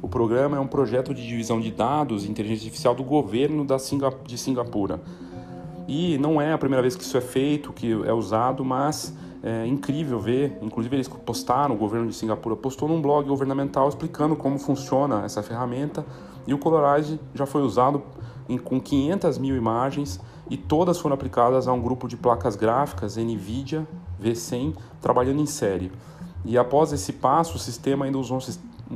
O 0.00 0.08
programa 0.08 0.56
é 0.56 0.60
um 0.60 0.66
projeto 0.66 1.12
de 1.12 1.26
divisão 1.26 1.60
de 1.60 1.70
dados 1.70 2.24
e 2.24 2.30
inteligência 2.30 2.64
artificial 2.66 2.94
do 2.94 3.04
governo 3.04 3.66
da 3.66 3.78
Singa 3.78 4.10
de 4.24 4.38
Singapura. 4.38 4.98
E 5.86 6.16
não 6.18 6.40
é 6.40 6.52
a 6.52 6.58
primeira 6.58 6.82
vez 6.82 6.96
que 6.96 7.02
isso 7.02 7.16
é 7.16 7.20
feito, 7.20 7.72
que 7.72 7.92
é 7.92 8.12
usado, 8.12 8.64
mas 8.64 9.14
é 9.42 9.66
incrível 9.66 10.18
ver. 10.18 10.58
Inclusive, 10.62 10.96
eles 10.96 11.08
postaram, 11.08 11.74
o 11.74 11.78
governo 11.78 12.08
de 12.08 12.14
Singapura 12.14 12.56
postou 12.56 12.88
num 12.88 13.00
blog 13.00 13.28
governamental 13.28 13.88
explicando 13.88 14.34
como 14.34 14.58
funciona 14.58 15.24
essa 15.24 15.42
ferramenta. 15.42 16.04
E 16.46 16.54
o 16.54 16.58
Colorize 16.58 17.20
já 17.34 17.44
foi 17.44 17.62
usado 17.62 18.02
em, 18.48 18.56
com 18.56 18.80
500 18.80 19.38
mil 19.38 19.56
imagens 19.56 20.20
e 20.48 20.56
todas 20.56 20.98
foram 20.98 21.14
aplicadas 21.14 21.68
a 21.68 21.72
um 21.72 21.80
grupo 21.80 22.06
de 22.06 22.16
placas 22.16 22.56
gráficas 22.56 23.16
NVIDIA 23.16 23.86
V100 24.22 24.74
trabalhando 25.00 25.40
em 25.40 25.46
série. 25.46 25.90
E 26.44 26.58
após 26.58 26.92
esse 26.92 27.12
passo, 27.12 27.56
o 27.56 27.58
sistema 27.58 28.04
ainda 28.04 28.18
usou, 28.18 28.38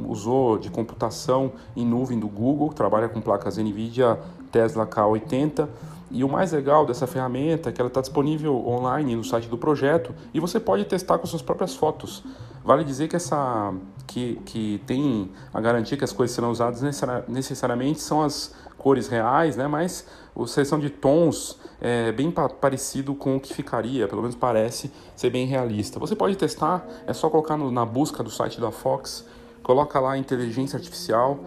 usou 0.07 0.59
de 0.59 0.71
computação 0.71 1.53
em 1.75 1.85
nuvem 1.85 2.19
do 2.19 2.29
Google, 2.29 2.73
trabalha 2.73 3.09
com 3.09 3.21
placas 3.21 3.57
NVIDIA 3.57 4.19
Tesla 4.53 4.87
K80. 4.87 5.69
E 6.11 6.25
o 6.25 6.29
mais 6.29 6.53
legal 6.53 6.87
dessa 6.87 7.07
ferramenta 7.07 7.69
é 7.69 7.73
que 7.73 7.81
ela 7.81 7.89
está 7.89 8.01
disponível 8.01 8.67
online 8.67 9.15
no 9.15 9.25
site 9.25 9.49
do 9.49 9.59
projeto 9.59 10.15
e 10.33 10.41
você 10.41 10.59
pode 10.59 10.85
testar 10.85 11.19
com 11.19 11.27
suas 11.27 11.43
próprias 11.43 11.75
fotos. 11.75 12.25
Vale 12.65 12.83
dizer 12.83 13.09
que 13.09 13.17
essa 13.17 13.75
que, 14.07 14.41
que 14.47 14.83
tem 14.87 15.31
a 15.53 15.61
garantia 15.61 15.97
que 15.97 16.05
as 16.05 16.13
coisas 16.13 16.35
serão 16.35 16.51
usadas 16.51 16.83
necessariamente 17.29 18.01
são 18.01 18.23
as 18.23 18.55
cores 18.79 19.09
reais, 19.09 19.57
né? 19.57 19.67
Mas 19.67 20.07
a 20.35 20.47
seleção 20.47 20.79
de 20.79 20.89
tons 20.89 21.59
é 21.81 22.11
bem 22.13 22.31
pa 22.31 22.49
parecido 22.49 23.15
com 23.15 23.37
o 23.37 23.41
que 23.41 23.53
ficaria, 23.53 24.09
pelo 24.09 24.23
menos 24.23 24.37
parece 24.37 24.91
ser 25.15 25.31
bem 25.31 25.47
realista. 25.47 25.99
Você 25.99 26.17
pode 26.17 26.37
testar, 26.37 26.87
é 27.07 27.13
só 27.13 27.29
colocar 27.29 27.57
no, 27.57 27.71
na 27.71 27.85
busca 27.85 28.23
do 28.23 28.31
site 28.31 28.61
da 28.61 28.71
Fox, 28.71 29.27
coloca 29.63 30.01
lá 30.01 30.17
inteligência 30.17 30.77
artificial, 30.77 31.39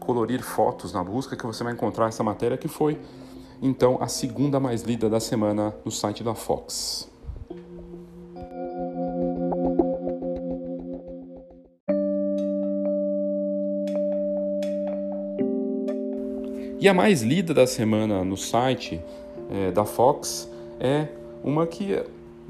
colorir 0.00 0.42
fotos 0.42 0.92
na 0.92 1.04
busca 1.04 1.36
que 1.36 1.44
você 1.44 1.62
vai 1.62 1.72
encontrar 1.72 2.08
essa 2.08 2.22
matéria 2.22 2.56
que 2.56 2.68
foi 2.68 2.98
então 3.60 3.98
a 4.00 4.08
segunda 4.08 4.60
mais 4.60 4.82
lida 4.82 5.08
da 5.08 5.20
semana 5.20 5.74
no 5.84 5.90
site 5.90 6.22
da 6.22 6.34
Fox. 6.34 7.08
E 16.80 16.88
a 16.88 16.94
mais 16.94 17.22
lida 17.22 17.52
da 17.52 17.66
semana 17.66 18.24
no 18.24 18.36
site 18.36 19.00
é, 19.50 19.72
da 19.72 19.84
Fox 19.84 20.48
é 20.78 21.08
uma 21.42 21.66
que 21.66 22.00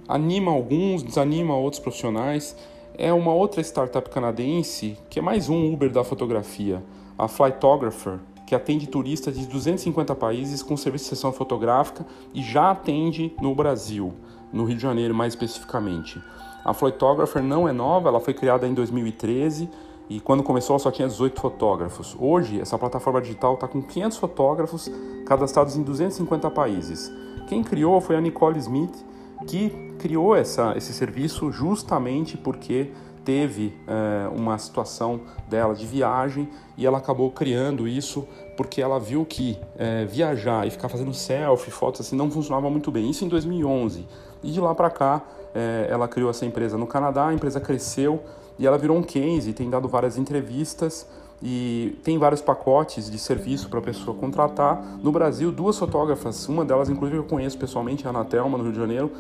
anima 0.07 0.51
alguns, 0.51 1.03
desanima 1.03 1.57
outros 1.57 1.81
profissionais. 1.81 2.55
É 2.97 3.13
uma 3.13 3.33
outra 3.33 3.63
startup 3.63 4.11
canadense 4.11 4.99
que 5.09 5.19
é 5.19 5.23
mais 5.23 5.49
um 5.49 5.73
Uber 5.73 5.91
da 5.91 6.05
fotografia, 6.05 6.83
a 7.17 7.27
Flightographer, 7.27 8.19
que 8.49 8.55
atende 8.55 8.87
turistas 8.87 9.39
de 9.39 9.47
250 9.47 10.15
países 10.15 10.63
com 10.63 10.75
serviço 10.75 11.05
de 11.05 11.11
sessão 11.11 11.31
fotográfica 11.31 12.07
e 12.33 12.43
já 12.43 12.71
atende 12.71 13.31
no 13.43 13.55
Brasil, 13.55 14.15
no 14.51 14.65
Rio 14.65 14.77
de 14.77 14.83
Janeiro 14.83 15.15
mais 15.15 15.35
especificamente. 15.35 16.19
A 16.65 16.73
Flightographer 16.73 17.43
não 17.43 17.69
é 17.69 17.73
nova, 17.73 18.09
ela 18.09 18.21
foi 18.21 18.33
criada 18.33 18.67
em 18.67 18.73
2013 18.73 19.69
e 20.09 20.19
quando 20.19 20.43
começou 20.43 20.79
só 20.79 20.91
tinha 20.91 21.07
18 21.07 21.39
fotógrafos. 21.39 22.17
Hoje, 22.19 22.59
essa 22.59 22.79
plataforma 22.79 23.21
digital 23.21 23.53
está 23.53 23.69
com 23.69 23.83
500 23.83 24.17
fotógrafos 24.17 24.91
cadastrados 25.27 25.77
em 25.77 25.83
250 25.83 26.51
países. 26.51 27.13
Quem 27.49 27.63
criou 27.63 28.01
foi 28.01 28.17
a 28.17 28.21
Nicole 28.21 28.59
Smith, 28.59 29.05
que 29.47 29.69
criou 29.99 30.35
essa, 30.35 30.73
esse 30.75 30.95
serviço 30.95 31.53
justamente 31.53 32.39
porque 32.39 32.93
teve 33.29 33.75
é, 33.87 34.27
uma 34.29 34.57
situação 34.57 35.21
dela 35.51 35.75
de 35.75 35.85
viagem 35.85 36.49
e 36.79 36.87
ela 36.87 36.97
acabou 36.97 37.31
criando 37.31 37.87
isso 37.87 38.27
porque 38.57 38.81
ela 38.81 38.99
viu 38.99 39.23
que 39.27 39.59
é, 39.77 40.07
viajar 40.07 40.67
e 40.67 40.71
ficar 40.71 40.89
fazendo 40.89 41.13
selfie, 41.13 41.71
fotos 41.71 42.01
assim, 42.01 42.17
não 42.17 42.31
funcionava 42.31 42.71
muito 42.71 42.91
bem. 42.91 43.11
Isso 43.11 43.27
em 43.27 43.29
2011. 43.29 44.09
E 44.43 44.51
de 44.51 44.59
lá 44.59 44.75
para 44.75 44.89
cá, 44.89 45.21
é, 45.55 45.89
ela 45.91 46.09
criou 46.09 46.31
essa 46.31 46.47
empresa 46.47 46.79
no 46.79 46.87
Canadá, 46.87 47.27
a 47.27 47.35
empresa 47.35 47.61
cresceu 47.61 48.23
e 48.59 48.67
ela 48.67 48.79
virou 48.79 48.97
um 48.97 49.03
case, 49.03 49.53
tem 49.53 49.69
dado 49.69 49.89
várias 49.89 50.17
entrevistas 50.17 51.07
e 51.43 51.99
tem 52.03 52.17
vários 52.17 52.41
pacotes 52.41 53.11
de 53.11 53.19
serviço 53.19 53.69
para 53.69 53.79
a 53.79 53.83
pessoa 53.83 54.17
contratar. 54.17 54.83
No 55.03 55.13
Brasil, 55.13 55.53
duas 55.53 55.77
fotógrafas, 55.77 56.49
uma 56.49 56.65
delas 56.65 56.89
inclusive 56.89 57.19
eu 57.19 57.25
conheço 57.25 57.59
pessoalmente, 57.59 58.07
a 58.07 58.11
Ana 58.11 58.25
Thelma, 58.25 58.57
no 58.57 58.65
Rio 58.65 58.73
de 58.73 58.79
Janeiro, 58.79 59.13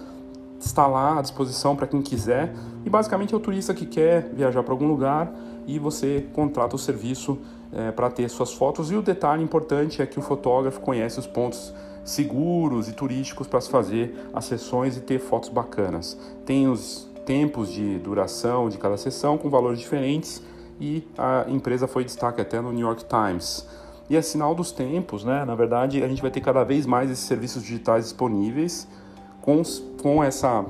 está 0.58 0.86
lá 0.86 1.18
à 1.18 1.22
disposição 1.22 1.76
para 1.76 1.86
quem 1.86 2.02
quiser. 2.02 2.52
E 2.84 2.90
basicamente 2.90 3.34
é 3.34 3.36
o 3.36 3.40
turista 3.40 3.74
que 3.74 3.86
quer 3.86 4.30
viajar 4.32 4.62
para 4.62 4.72
algum 4.72 4.86
lugar 4.86 5.32
e 5.66 5.78
você 5.78 6.26
contrata 6.32 6.74
o 6.74 6.78
serviço 6.78 7.38
é, 7.72 7.90
para 7.90 8.10
ter 8.10 8.28
suas 8.28 8.52
fotos. 8.52 8.90
E 8.90 8.96
o 8.96 9.02
detalhe 9.02 9.42
importante 9.42 10.00
é 10.02 10.06
que 10.06 10.18
o 10.18 10.22
fotógrafo 10.22 10.80
conhece 10.80 11.18
os 11.18 11.26
pontos 11.26 11.72
seguros 12.04 12.88
e 12.88 12.92
turísticos 12.92 13.46
para 13.46 13.60
se 13.60 13.70
fazer 13.70 14.30
as 14.32 14.46
sessões 14.46 14.96
e 14.96 15.00
ter 15.00 15.18
fotos 15.18 15.50
bacanas. 15.50 16.18
Tem 16.46 16.68
os 16.68 17.08
tempos 17.26 17.70
de 17.70 17.98
duração 17.98 18.70
de 18.70 18.78
cada 18.78 18.96
sessão 18.96 19.36
com 19.36 19.50
valores 19.50 19.78
diferentes 19.78 20.42
e 20.80 21.06
a 21.18 21.44
empresa 21.48 21.86
foi 21.86 22.04
destaque 22.04 22.40
até 22.40 22.60
no 22.60 22.72
New 22.72 22.86
York 22.86 23.04
Times. 23.04 23.66
E 24.08 24.16
é 24.16 24.22
sinal 24.22 24.54
dos 24.54 24.72
tempos, 24.72 25.22
né? 25.22 25.44
Na 25.44 25.54
verdade, 25.54 26.02
a 26.02 26.08
gente 26.08 26.22
vai 26.22 26.30
ter 26.30 26.40
cada 26.40 26.64
vez 26.64 26.86
mais 26.86 27.10
esses 27.10 27.26
serviços 27.26 27.62
digitais 27.62 28.04
disponíveis 28.04 28.88
com, 29.48 29.62
com, 30.02 30.22
essa, 30.22 30.62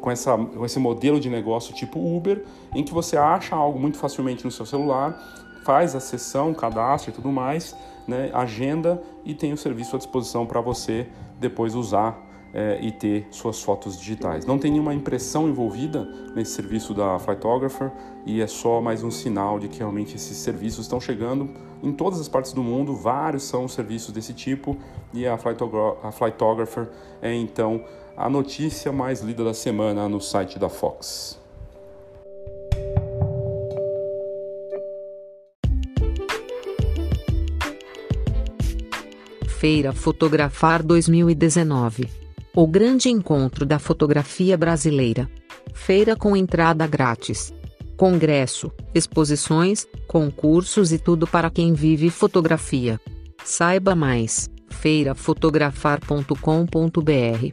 com, 0.00 0.10
essa, 0.10 0.36
com 0.36 0.64
esse 0.64 0.80
modelo 0.80 1.20
de 1.20 1.30
negócio 1.30 1.72
tipo 1.72 2.00
Uber, 2.00 2.44
em 2.74 2.82
que 2.82 2.92
você 2.92 3.16
acha 3.16 3.54
algo 3.54 3.78
muito 3.78 3.96
facilmente 3.96 4.44
no 4.44 4.50
seu 4.50 4.66
celular, 4.66 5.16
faz 5.64 5.94
a 5.94 6.00
sessão, 6.00 6.52
cadastro 6.52 7.12
e 7.12 7.14
tudo 7.14 7.30
mais, 7.30 7.76
né? 8.08 8.28
agenda 8.34 9.00
e 9.24 9.34
tem 9.34 9.52
o 9.52 9.56
serviço 9.56 9.94
à 9.94 9.98
disposição 10.00 10.44
para 10.44 10.60
você 10.60 11.06
depois 11.38 11.76
usar 11.76 12.20
é, 12.52 12.78
e 12.80 12.92
ter 12.92 13.26
suas 13.30 13.62
fotos 13.62 13.98
digitais. 13.98 14.44
Não 14.44 14.58
tem 14.58 14.70
nenhuma 14.70 14.94
impressão 14.94 15.48
envolvida 15.48 16.04
nesse 16.34 16.52
serviço 16.52 16.92
da 16.92 17.18
Flightographer 17.18 17.90
e 18.26 18.40
é 18.40 18.46
só 18.46 18.80
mais 18.80 19.02
um 19.02 19.10
sinal 19.10 19.58
de 19.58 19.68
que 19.68 19.78
realmente 19.78 20.16
esses 20.16 20.36
serviços 20.36 20.84
estão 20.84 21.00
chegando 21.00 21.50
em 21.82 21.92
todas 21.92 22.20
as 22.20 22.28
partes 22.28 22.52
do 22.52 22.62
mundo. 22.62 22.94
Vários 22.94 23.44
são 23.44 23.66
serviços 23.66 24.12
desse 24.12 24.34
tipo 24.34 24.76
e 25.12 25.26
a, 25.26 25.34
a 25.34 26.12
Flightographer 26.12 26.88
é 27.20 27.34
então 27.34 27.84
a 28.16 28.28
notícia 28.28 28.92
mais 28.92 29.20
lida 29.22 29.42
da 29.42 29.54
semana 29.54 30.08
no 30.08 30.20
site 30.20 30.58
da 30.58 30.68
Fox. 30.68 31.40
Feira 39.58 39.92
Fotografar 39.92 40.82
2019 40.82 42.22
o 42.54 42.66
grande 42.66 43.08
encontro 43.08 43.64
da 43.64 43.78
fotografia 43.78 44.58
brasileira. 44.58 45.26
Feira 45.72 46.14
com 46.14 46.36
entrada 46.36 46.86
grátis. 46.86 47.50
Congresso, 47.96 48.70
exposições, 48.94 49.86
concursos 50.06 50.92
e 50.92 50.98
tudo 50.98 51.26
para 51.26 51.48
quem 51.50 51.72
vive 51.72 52.10
fotografia. 52.10 53.00
Saiba 53.42 53.94
mais: 53.94 54.50
feirafotografar.com.br. 54.68 57.52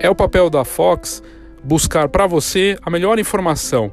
É 0.00 0.08
o 0.08 0.14
papel 0.14 0.48
da 0.48 0.64
Fox 0.64 1.20
buscar 1.62 2.08
para 2.08 2.26
você 2.26 2.78
a 2.82 2.88
melhor 2.88 3.18
informação 3.18 3.92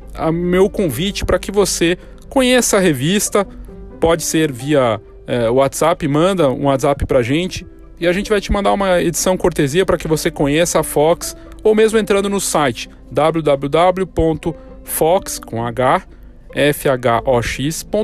a 0.15 0.31
meu 0.31 0.69
convite 0.69 1.25
para 1.25 1.39
que 1.39 1.51
você 1.51 1.97
conheça 2.29 2.77
a 2.77 2.79
revista, 2.79 3.45
pode 3.99 4.23
ser 4.23 4.51
via 4.51 5.01
é, 5.27 5.49
WhatsApp, 5.49 6.07
manda 6.07 6.49
um 6.49 6.65
WhatsApp 6.65 7.05
para 7.05 7.19
a 7.19 7.23
gente 7.23 7.65
e 7.99 8.07
a 8.07 8.13
gente 8.13 8.29
vai 8.29 8.41
te 8.41 8.51
mandar 8.51 8.73
uma 8.73 9.01
edição 9.01 9.37
cortesia 9.37 9.85
para 9.85 9.97
que 9.97 10.07
você 10.07 10.31
conheça 10.31 10.79
a 10.79 10.83
Fox 10.83 11.35
ou 11.63 11.75
mesmo 11.75 11.99
entrando 11.99 12.29
no 12.29 12.39
site 12.39 12.89
www.fox 13.11 14.59
com 15.39 15.63
h 15.63 16.03
fhox.com.br. 16.73 18.01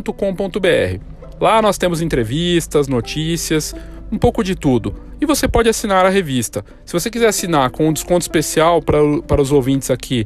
Lá 1.39 1.61
nós 1.61 1.77
temos 1.77 2.01
entrevistas, 2.01 2.87
notícias, 2.87 3.75
um 4.11 4.17
pouco 4.17 4.43
de 4.43 4.55
tudo. 4.55 4.95
E 5.19 5.25
você 5.25 5.47
pode 5.47 5.67
assinar 5.67 6.05
a 6.05 6.09
revista. 6.09 6.63
Se 6.85 6.93
você 6.93 7.09
quiser 7.09 7.27
assinar 7.27 7.71
com 7.71 7.87
um 7.87 7.93
desconto 7.93 8.21
especial 8.21 8.81
para, 8.81 8.99
para 9.27 9.41
os 9.41 9.51
ouvintes 9.51 9.89
aqui 9.89 10.25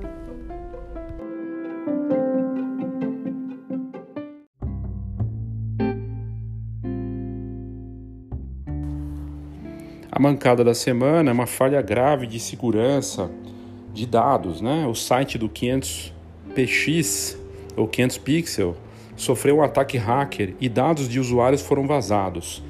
Mancada 10.21 10.63
da 10.63 10.75
semana 10.75 11.31
é 11.31 11.33
uma 11.33 11.47
falha 11.47 11.81
grave 11.81 12.27
de 12.27 12.39
segurança 12.39 13.31
de 13.91 14.05
dados, 14.05 14.61
né? 14.61 14.85
O 14.85 14.93
site 14.93 15.35
do 15.35 15.49
500px 15.49 17.37
ou 17.75 17.87
500 17.87 18.17
pixel 18.19 18.77
sofreu 19.15 19.57
um 19.57 19.63
ataque 19.63 19.97
hacker 19.97 20.53
e 20.61 20.69
dados 20.69 21.09
de 21.09 21.19
usuários 21.19 21.63
foram 21.63 21.87
vazados. 21.87 22.63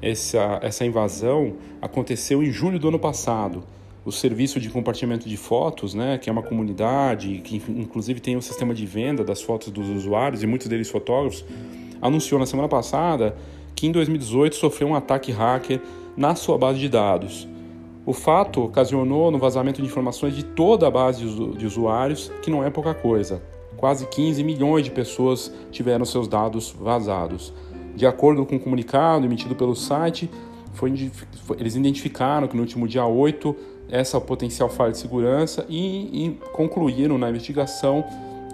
Essa, 0.00 0.58
essa 0.62 0.86
invasão 0.86 1.56
aconteceu 1.82 2.42
em 2.42 2.50
julho 2.50 2.78
do 2.78 2.88
ano 2.88 2.98
passado. 2.98 3.62
O 4.02 4.10
serviço 4.10 4.58
de 4.58 4.70
compartilhamento 4.70 5.28
de 5.28 5.36
fotos, 5.36 5.92
né, 5.92 6.16
que 6.16 6.30
é 6.30 6.32
uma 6.32 6.42
comunidade 6.42 7.42
que 7.44 7.62
inclusive 7.68 8.20
tem 8.20 8.38
um 8.38 8.40
sistema 8.40 8.72
de 8.72 8.86
venda 8.86 9.22
das 9.22 9.42
fotos 9.42 9.68
dos 9.70 9.88
usuários 9.90 10.42
e 10.42 10.46
muitos 10.46 10.66
deles 10.66 10.88
fotógrafos, 10.88 11.44
anunciou 12.00 12.40
na 12.40 12.46
semana 12.46 12.68
passada 12.68 13.36
que 13.74 13.86
em 13.86 13.92
2018 13.92 14.56
sofreu 14.56 14.88
um 14.88 14.94
ataque 14.94 15.30
hacker 15.30 15.80
na 16.16 16.34
sua 16.34 16.56
base 16.56 16.78
de 16.78 16.88
dados. 16.88 17.48
O 18.04 18.12
fato 18.12 18.62
ocasionou 18.62 19.30
no 19.30 19.38
vazamento 19.38 19.82
de 19.82 19.88
informações 19.88 20.34
de 20.34 20.44
toda 20.44 20.86
a 20.86 20.90
base 20.90 21.24
de 21.24 21.66
usuários, 21.66 22.30
que 22.40 22.50
não 22.50 22.62
é 22.62 22.70
pouca 22.70 22.94
coisa. 22.94 23.42
Quase 23.76 24.06
15 24.06 24.42
milhões 24.44 24.84
de 24.84 24.90
pessoas 24.90 25.52
tiveram 25.70 26.04
seus 26.04 26.28
dados 26.28 26.70
vazados. 26.70 27.52
De 27.96 28.06
acordo 28.06 28.46
com 28.46 28.54
o 28.54 28.58
um 28.58 28.60
comunicado 28.60 29.26
emitido 29.26 29.56
pelo 29.56 29.74
site, 29.74 30.30
foi, 30.72 30.92
eles 31.58 31.74
identificaram 31.74 32.46
que 32.46 32.54
no 32.54 32.62
último 32.62 32.86
dia 32.86 33.04
8 33.04 33.56
essa 33.88 34.20
potencial 34.20 34.68
falha 34.68 34.92
de 34.92 34.98
segurança 34.98 35.64
e, 35.68 36.26
e 36.26 36.40
concluíram 36.52 37.18
na 37.18 37.30
investigação 37.30 38.04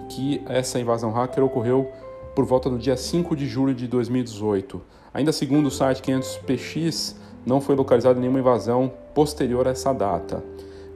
que 0.09 0.41
essa 0.47 0.79
invasão 0.79 1.11
hacker 1.11 1.43
ocorreu 1.43 1.91
por 2.35 2.45
volta 2.45 2.69
do 2.69 2.77
dia 2.77 2.97
5 2.97 3.35
de 3.35 3.47
julho 3.47 3.73
de 3.73 3.87
2018. 3.87 4.81
Ainda 5.13 5.31
segundo 5.31 5.67
o 5.67 5.71
site 5.71 6.01
500px, 6.01 7.15
não 7.45 7.59
foi 7.59 7.75
localizada 7.75 8.19
nenhuma 8.19 8.39
invasão 8.39 8.91
posterior 9.13 9.67
a 9.67 9.71
essa 9.71 9.93
data. 9.93 10.43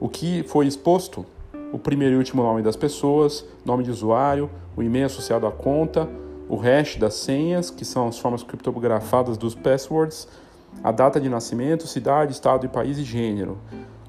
O 0.00 0.08
que 0.08 0.42
foi 0.44 0.66
exposto? 0.66 1.24
O 1.72 1.78
primeiro 1.78 2.14
e 2.14 2.18
último 2.18 2.42
nome 2.42 2.62
das 2.62 2.76
pessoas, 2.76 3.44
nome 3.64 3.84
de 3.84 3.90
usuário, 3.90 4.50
o 4.76 4.82
e-mail 4.82 5.06
associado 5.06 5.46
à 5.46 5.50
conta, 5.50 6.08
o 6.48 6.56
hash 6.56 6.96
das 6.96 7.14
senhas, 7.14 7.70
que 7.70 7.84
são 7.84 8.08
as 8.08 8.18
formas 8.18 8.42
criptografadas 8.42 9.36
dos 9.36 9.54
passwords, 9.54 10.26
a 10.82 10.90
data 10.90 11.20
de 11.20 11.28
nascimento, 11.28 11.86
cidade, 11.86 12.32
estado 12.32 12.64
e 12.64 12.68
país 12.68 12.96
e 12.98 13.04
gênero. 13.04 13.58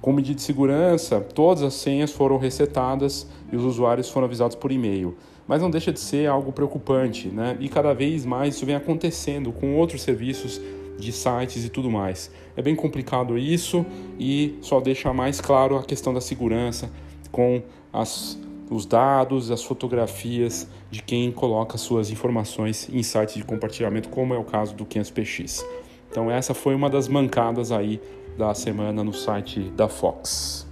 Com 0.01 0.13
medida 0.13 0.35
de 0.35 0.41
segurança, 0.41 1.19
todas 1.19 1.61
as 1.61 1.73
senhas 1.73 2.11
foram 2.11 2.37
resetadas 2.37 3.27
e 3.51 3.55
os 3.57 3.65
usuários 3.65 4.09
foram 4.09 4.25
avisados 4.25 4.55
por 4.55 4.71
e-mail. 4.71 5.17
Mas 5.45 5.61
não 5.61 5.69
deixa 5.69 5.91
de 5.91 5.99
ser 5.99 6.27
algo 6.27 6.53
preocupante, 6.53 7.27
né? 7.27 7.57
E 7.59 7.67
cada 7.67 7.93
vez 7.93 8.23
mais 8.23 8.55
isso 8.55 8.65
vem 8.65 8.75
acontecendo 8.75 9.51
com 9.51 9.75
outros 9.75 10.01
serviços 10.01 10.61
de 10.99 11.11
sites 11.11 11.65
e 11.65 11.69
tudo 11.69 11.89
mais. 11.89 12.31
É 12.55 12.61
bem 12.61 12.75
complicado 12.75 13.37
isso 13.37 13.85
e 14.19 14.57
só 14.61 14.79
deixa 14.79 15.13
mais 15.13 15.39
claro 15.39 15.77
a 15.77 15.83
questão 15.83 16.13
da 16.13 16.21
segurança 16.21 16.91
com 17.31 17.61
as 17.91 18.37
os 18.69 18.85
dados, 18.85 19.49
as 19.49 19.63
fotografias 19.63 20.67
de 20.91 21.01
quem 21.01 21.31
coloca 21.31 21.75
suas 21.75 22.11
informações 22.11 22.87
em 22.93 23.01
sites 23.01 23.35
de 23.35 23.43
compartilhamento, 23.43 24.09
como 24.09 24.33
é 24.33 24.37
o 24.37 24.43
caso 24.43 24.75
do 24.75 24.85
500px. 24.85 25.65
Então 26.09 26.29
essa 26.29 26.53
foi 26.53 26.75
uma 26.75 26.89
das 26.89 27.07
mancadas 27.07 27.71
aí 27.71 27.99
da 28.37 28.53
semana 28.53 29.03
no 29.03 29.13
site 29.13 29.59
da 29.75 29.87
Fox. 29.87 30.68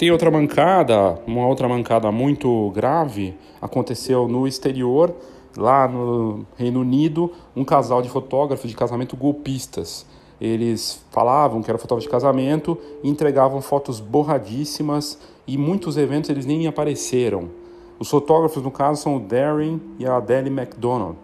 Tem 0.00 0.10
outra 0.10 0.30
mancada, 0.30 1.20
uma 1.26 1.46
outra 1.46 1.68
mancada 1.68 2.10
muito 2.10 2.70
grave, 2.70 3.36
aconteceu 3.60 4.26
no 4.26 4.48
exterior 4.48 5.14
lá 5.54 5.86
no 5.86 6.46
Reino 6.56 6.80
Unido, 6.80 7.30
um 7.54 7.66
casal 7.66 8.00
de 8.00 8.08
fotógrafos 8.08 8.70
de 8.70 8.74
casamento 8.74 9.14
golpistas. 9.14 10.06
Eles 10.40 11.04
falavam 11.10 11.60
que 11.60 11.70
era 11.70 11.76
fotógrafo 11.78 12.06
de 12.06 12.10
casamento 12.10 12.78
entregavam 13.04 13.60
fotos 13.60 14.00
borradíssimas 14.00 15.18
e 15.46 15.58
muitos 15.58 15.98
eventos 15.98 16.30
eles 16.30 16.46
nem 16.46 16.66
apareceram. 16.66 17.50
Os 17.98 18.08
fotógrafos, 18.08 18.62
no 18.62 18.70
caso, 18.70 19.02
são 19.02 19.18
o 19.18 19.20
Darren 19.20 19.82
e 19.98 20.06
a 20.06 20.16
Adele 20.16 20.48
McDonald. 20.48 21.18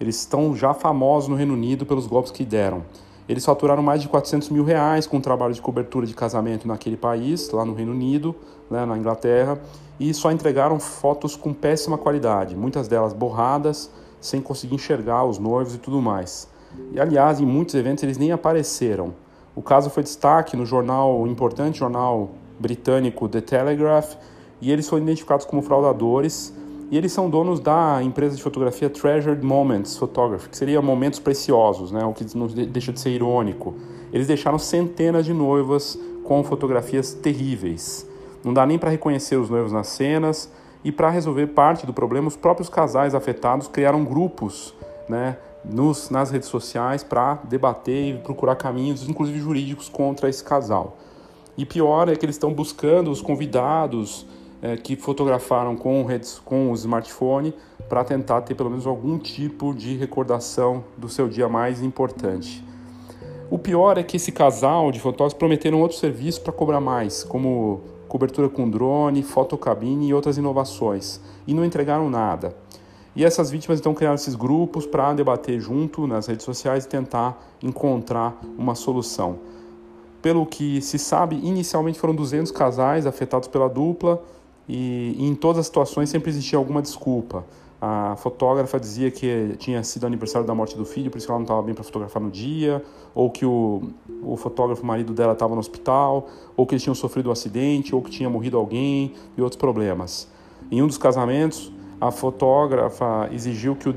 Eles 0.00 0.16
estão 0.16 0.56
já 0.56 0.74
famosos 0.74 1.28
no 1.28 1.36
Reino 1.36 1.54
Unido 1.54 1.86
pelos 1.86 2.08
golpes 2.08 2.32
que 2.32 2.44
deram. 2.44 2.82
Eles 3.30 3.44
faturaram 3.44 3.80
mais 3.80 4.02
de 4.02 4.08
400 4.08 4.48
mil 4.48 4.64
reais 4.64 5.06
com 5.06 5.18
o 5.18 5.20
trabalho 5.20 5.54
de 5.54 5.62
cobertura 5.62 6.04
de 6.04 6.12
casamento 6.12 6.66
naquele 6.66 6.96
país, 6.96 7.48
lá 7.50 7.64
no 7.64 7.74
Reino 7.74 7.92
Unido, 7.92 8.34
né, 8.68 8.84
na 8.84 8.98
Inglaterra, 8.98 9.56
e 10.00 10.12
só 10.12 10.32
entregaram 10.32 10.80
fotos 10.80 11.36
com 11.36 11.54
péssima 11.54 11.96
qualidade, 11.96 12.56
muitas 12.56 12.88
delas 12.88 13.12
borradas, 13.12 13.88
sem 14.20 14.40
conseguir 14.40 14.74
enxergar 14.74 15.24
os 15.24 15.38
noivos 15.38 15.76
e 15.76 15.78
tudo 15.78 16.02
mais. 16.02 16.48
E 16.92 16.98
aliás, 16.98 17.38
em 17.38 17.46
muitos 17.46 17.76
eventos 17.76 18.02
eles 18.02 18.18
nem 18.18 18.32
apareceram. 18.32 19.14
O 19.54 19.62
caso 19.62 19.90
foi 19.90 20.02
destaque 20.02 20.56
no 20.56 20.66
jornal, 20.66 21.24
importante 21.24 21.78
jornal 21.78 22.30
britânico 22.58 23.28
The 23.28 23.42
Telegraph, 23.42 24.14
e 24.60 24.72
eles 24.72 24.88
foram 24.88 25.04
identificados 25.04 25.46
como 25.46 25.62
fraudadores 25.62 26.52
e 26.90 26.98
eles 26.98 27.12
são 27.12 27.30
donos 27.30 27.60
da 27.60 28.02
empresa 28.02 28.34
de 28.34 28.42
fotografia 28.42 28.90
Treasured 28.90 29.44
Moments 29.44 29.96
Photography, 29.96 30.48
que 30.48 30.56
seria 30.56 30.82
momentos 30.82 31.20
preciosos, 31.20 31.92
né? 31.92 32.04
o 32.04 32.12
que 32.12 32.26
não 32.36 32.48
deixa 32.48 32.92
de 32.92 32.98
ser 32.98 33.10
irônico. 33.10 33.74
Eles 34.12 34.26
deixaram 34.26 34.58
centenas 34.58 35.24
de 35.24 35.32
noivas 35.32 35.96
com 36.24 36.42
fotografias 36.42 37.14
terríveis. 37.14 38.08
Não 38.42 38.52
dá 38.52 38.66
nem 38.66 38.76
para 38.76 38.90
reconhecer 38.90 39.36
os 39.36 39.48
noivos 39.48 39.72
nas 39.72 39.86
cenas. 39.86 40.50
E 40.82 40.90
para 40.90 41.10
resolver 41.10 41.48
parte 41.48 41.86
do 41.86 41.92
problema, 41.92 42.26
os 42.26 42.36
próprios 42.36 42.68
casais 42.68 43.14
afetados 43.14 43.68
criaram 43.68 44.02
grupos 44.02 44.74
né, 45.08 45.36
nos, 45.64 46.08
nas 46.08 46.30
redes 46.30 46.48
sociais 46.48 47.04
para 47.04 47.34
debater 47.44 48.14
e 48.14 48.18
procurar 48.18 48.56
caminhos, 48.56 49.06
inclusive 49.08 49.38
jurídicos, 49.38 49.88
contra 49.88 50.28
esse 50.28 50.42
casal. 50.42 50.96
E 51.56 51.66
pior 51.66 52.08
é 52.08 52.16
que 52.16 52.24
eles 52.24 52.36
estão 52.36 52.52
buscando 52.52 53.10
os 53.10 53.20
convidados 53.20 54.26
é, 54.62 54.76
que 54.76 54.96
fotografaram 54.96 55.76
com, 55.76 56.06
com 56.44 56.70
o 56.70 56.74
smartphone 56.74 57.54
para 57.88 58.04
tentar 58.04 58.42
ter 58.42 58.54
pelo 58.54 58.70
menos 58.70 58.86
algum 58.86 59.18
tipo 59.18 59.74
de 59.74 59.96
recordação 59.96 60.84
do 60.96 61.08
seu 61.08 61.28
dia 61.28 61.48
mais 61.48 61.82
importante. 61.82 62.64
O 63.50 63.58
pior 63.58 63.98
é 63.98 64.02
que 64.02 64.16
esse 64.16 64.30
casal 64.30 64.92
de 64.92 65.00
fotógrafos 65.00 65.34
prometeram 65.34 65.80
outros 65.80 65.98
serviços 65.98 66.38
para 66.38 66.52
cobrar 66.52 66.80
mais, 66.80 67.24
como 67.24 67.80
cobertura 68.06 68.48
com 68.48 68.68
drone, 68.68 69.22
fotocabine 69.22 70.08
e 70.08 70.14
outras 70.14 70.38
inovações, 70.38 71.20
e 71.46 71.54
não 71.54 71.64
entregaram 71.64 72.08
nada. 72.08 72.54
E 73.14 73.24
essas 73.24 73.50
vítimas 73.50 73.80
então 73.80 73.92
criaram 73.92 74.14
esses 74.14 74.36
grupos 74.36 74.86
para 74.86 75.12
debater 75.14 75.58
junto 75.58 76.06
nas 76.06 76.26
redes 76.26 76.44
sociais 76.44 76.84
e 76.84 76.88
tentar 76.88 77.40
encontrar 77.60 78.40
uma 78.56 78.76
solução. 78.76 79.38
Pelo 80.22 80.46
que 80.46 80.80
se 80.80 80.98
sabe, 80.98 81.36
inicialmente 81.42 81.98
foram 81.98 82.14
200 82.14 82.52
casais 82.52 83.06
afetados 83.06 83.48
pela 83.48 83.68
dupla, 83.68 84.22
e, 84.68 85.14
e 85.18 85.26
em 85.26 85.34
todas 85.34 85.60
as 85.60 85.66
situações 85.66 86.08
sempre 86.08 86.30
existia 86.30 86.58
alguma 86.58 86.80
desculpa. 86.80 87.44
A 87.80 88.14
fotógrafa 88.16 88.78
dizia 88.78 89.10
que 89.10 89.54
tinha 89.58 89.82
sido 89.82 90.06
aniversário 90.06 90.46
da 90.46 90.54
morte 90.54 90.76
do 90.76 90.84
filho, 90.84 91.10
por 91.10 91.16
isso 91.16 91.28
ela 91.28 91.38
não 91.38 91.44
estava 91.44 91.62
bem 91.62 91.74
para 91.74 91.82
fotografar 91.82 92.22
no 92.22 92.30
dia, 92.30 92.84
ou 93.14 93.30
que 93.30 93.46
o, 93.46 93.82
o 94.22 94.36
fotógrafo, 94.36 94.84
marido 94.84 95.14
dela, 95.14 95.32
estava 95.32 95.54
no 95.54 95.60
hospital, 95.60 96.28
ou 96.54 96.66
que 96.66 96.74
eles 96.74 96.82
tinham 96.82 96.94
sofrido 96.94 97.30
um 97.30 97.32
acidente, 97.32 97.94
ou 97.94 98.02
que 98.02 98.10
tinha 98.10 98.28
morrido 98.28 98.58
alguém 98.58 99.14
e 99.34 99.40
outros 99.40 99.58
problemas. 99.58 100.28
Em 100.70 100.82
um 100.82 100.86
dos 100.86 100.98
casamentos, 100.98 101.72
a 101.98 102.10
fotógrafa 102.10 103.30
exigiu 103.32 103.74
que 103.74 103.88
o, 103.88 103.94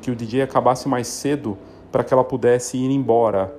que 0.00 0.10
o 0.10 0.16
DJ 0.16 0.42
acabasse 0.42 0.88
mais 0.88 1.06
cedo 1.06 1.58
para 1.92 2.02
que 2.02 2.14
ela 2.14 2.24
pudesse 2.24 2.78
ir 2.78 2.90
embora. 2.90 3.54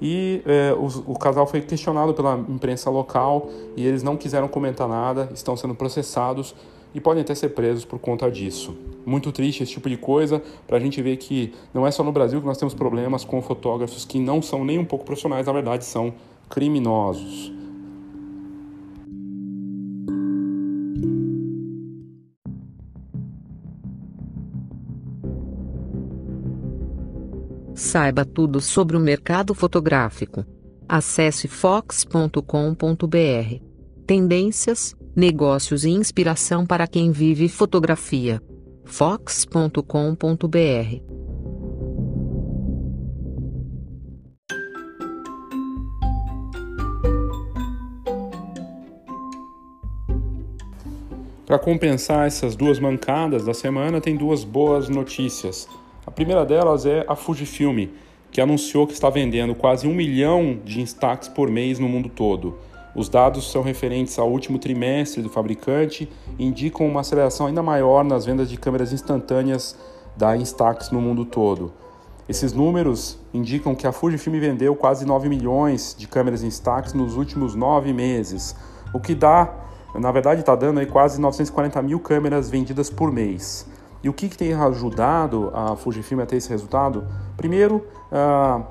E 0.00 0.42
o, 0.78 1.12
o, 1.12 1.18
casal 1.18 1.46
foi 1.46 1.60
questionado 1.60 2.14
pela 2.14 2.38
imprensa 2.48 2.88
local 2.88 3.48
e 3.76 3.84
eles 3.84 4.02
não 4.02 4.16
quiseram 4.16 4.46
comentar 4.46 4.88
nada, 4.88 5.28
estão 5.34 5.56
sendo 5.56 5.74
processados 5.74 6.54
e 6.94 7.00
podem 7.00 7.22
até 7.22 7.34
ser 7.34 7.50
presos 7.50 7.84
por 7.84 7.98
conta 7.98 8.30
disso. 8.30 8.76
Muito 9.04 9.32
triste 9.32 9.62
esse 9.62 9.72
tipo 9.72 9.88
de 9.88 9.96
coisa, 9.96 10.42
para 10.66 10.76
a 10.76 10.80
gente 10.80 11.02
ver 11.02 11.16
que 11.16 11.52
não 11.74 11.86
é 11.86 11.90
só 11.90 12.04
no 12.04 12.12
Brasil 12.12 12.40
que 12.40 12.46
nós 12.46 12.58
temos 12.58 12.74
problemas 12.74 13.24
com 13.24 13.42
fotógrafos 13.42 14.04
que 14.04 14.18
não 14.18 14.40
são 14.40 14.64
nem 14.64 14.78
um 14.78 14.84
pouco 14.84 15.04
profissionais, 15.04 15.46
na 15.46 15.52
verdade 15.52 15.84
são 15.84 16.14
criminosos. 16.48 17.57
Saiba 27.88 28.22
tudo 28.22 28.60
sobre 28.60 28.98
o 28.98 29.00
mercado 29.00 29.54
fotográfico. 29.54 30.44
Acesse 30.86 31.48
fox.com.br. 31.48 32.42
Tendências, 34.06 34.94
negócios 35.16 35.86
e 35.86 35.88
inspiração 35.88 36.66
para 36.66 36.86
quem 36.86 37.10
vive 37.10 37.48
fotografia. 37.48 38.42
fox.com.br. 38.84 39.80
Para 51.46 51.58
compensar 51.58 52.26
essas 52.26 52.54
duas 52.54 52.78
mancadas 52.78 53.46
da 53.46 53.54
semana, 53.54 53.98
tem 53.98 54.14
duas 54.14 54.44
boas 54.44 54.90
notícias. 54.90 55.66
A 56.08 56.10
primeira 56.10 56.42
delas 56.42 56.86
é 56.86 57.04
a 57.06 57.14
Fujifilm, 57.14 57.86
que 58.30 58.40
anunciou 58.40 58.86
que 58.86 58.94
está 58.94 59.10
vendendo 59.10 59.54
quase 59.54 59.86
um 59.86 59.92
milhão 59.94 60.58
de 60.64 60.80
Instax 60.80 61.28
por 61.28 61.50
mês 61.50 61.78
no 61.78 61.86
mundo 61.86 62.08
todo. 62.08 62.56
Os 62.96 63.10
dados 63.10 63.52
são 63.52 63.60
referentes 63.60 64.18
ao 64.18 64.30
último 64.30 64.58
trimestre 64.58 65.20
do 65.20 65.28
fabricante 65.28 66.08
e 66.38 66.46
indicam 66.46 66.86
uma 66.86 67.00
aceleração 67.00 67.46
ainda 67.46 67.62
maior 67.62 68.04
nas 68.04 68.24
vendas 68.24 68.48
de 68.48 68.56
câmeras 68.56 68.90
instantâneas 68.90 69.78
da 70.16 70.34
Instax 70.34 70.90
no 70.90 70.98
mundo 70.98 71.26
todo. 71.26 71.74
Esses 72.26 72.54
números 72.54 73.18
indicam 73.34 73.74
que 73.74 73.86
a 73.86 73.92
Fujifilm 73.92 74.40
vendeu 74.40 74.74
quase 74.74 75.04
9 75.04 75.28
milhões 75.28 75.94
de 75.96 76.08
câmeras 76.08 76.42
Instax 76.42 76.94
nos 76.94 77.18
últimos 77.18 77.54
nove 77.54 77.92
meses, 77.92 78.56
o 78.94 78.98
que 78.98 79.14
dá, 79.14 79.54
na 79.94 80.10
verdade, 80.10 80.40
está 80.40 80.56
dando 80.56 80.80
aí 80.80 80.86
quase 80.86 81.20
940 81.20 81.82
mil 81.82 82.00
câmeras 82.00 82.48
vendidas 82.48 82.88
por 82.88 83.12
mês. 83.12 83.66
E 84.02 84.08
o 84.08 84.12
que, 84.12 84.28
que 84.28 84.36
tem 84.36 84.52
ajudado 84.52 85.50
a 85.52 85.74
Fujifilm 85.74 86.20
a 86.20 86.26
ter 86.26 86.36
esse 86.36 86.48
resultado? 86.48 87.06
Primeiro, 87.36 87.84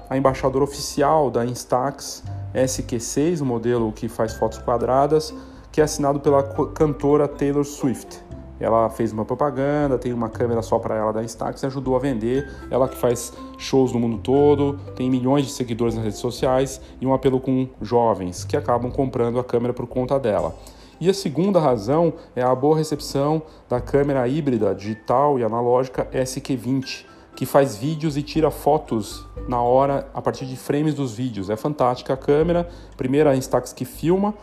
a 0.10 0.18
embaixadora 0.18 0.64
oficial 0.64 1.30
da 1.30 1.46
Instax 1.46 2.24
SQ6, 2.54 3.42
o 3.42 3.46
modelo 3.46 3.92
que 3.92 4.08
faz 4.08 4.34
fotos 4.34 4.58
quadradas, 4.60 5.34
que 5.72 5.82
é 5.82 5.84
assinado 5.84 6.20
pela 6.20 6.44
cantora 6.74 7.28
Taylor 7.28 7.64
Swift. 7.64 8.26
Ela 8.60 8.90
fez 8.90 9.12
uma 9.12 9.24
propaganda, 9.24 10.00
tem 10.00 10.12
uma 10.12 10.30
câmera 10.30 10.64
só 10.64 10.80
para 10.80 10.96
ela 10.96 11.14
da 11.14 11.24
Instax 11.24 11.64
ajudou 11.64 11.96
a 11.96 12.00
vender. 12.00 12.50
Ela 12.72 12.88
que 12.88 12.98
faz 12.98 13.32
shows 13.58 13.94
no 13.94 14.00
mundo 14.00 14.18
todo, 14.18 14.80
tem 14.96 15.10
milhões 15.10 15.46
de 15.46 15.52
seguidores 15.52 15.94
nas 15.94 16.04
redes 16.04 16.20
sociais 16.20 16.82
e 17.00 17.06
um 17.06 17.14
apelo 17.14 17.40
com 17.40 17.68
jovens 17.82 18.44
que 18.44 18.58
acabam 18.58 18.92
comprando 18.92 19.40
a 19.40 19.44
câmera 19.44 19.74
por 19.74 19.86
conta 19.86 20.20
dela. 20.20 20.56
E 21.00 21.10
a 21.10 21.14
segunda 21.14 21.60
razão 21.60 22.14
é 22.36 22.42
a 22.42 22.54
boa 22.56 22.78
recepção 22.78 23.42
da 23.70 23.80
câmera 23.80 24.28
híbrida 24.28 24.74
digital 24.74 25.38
e 25.38 25.44
analógica 25.44 26.08
SQ20, 26.12 27.06
que 27.36 27.46
faz 27.46 27.78
vídeos 27.78 28.18
e 28.18 28.24
tira 28.24 28.50
fotos 28.50 29.24
na 29.48 29.62
hora 29.62 30.10
a 30.14 30.22
partir 30.22 30.48
de 30.48 30.56
frames 30.56 30.96
dos 30.96 31.14
vídeos. 31.14 31.52
É 31.52 31.56
fantástica 31.56 32.14
a 32.14 32.18
câmera, 32.18 32.68
primeira 32.96 33.36
Instax 33.36 33.72
que 33.74 33.86
filma. 33.86 34.34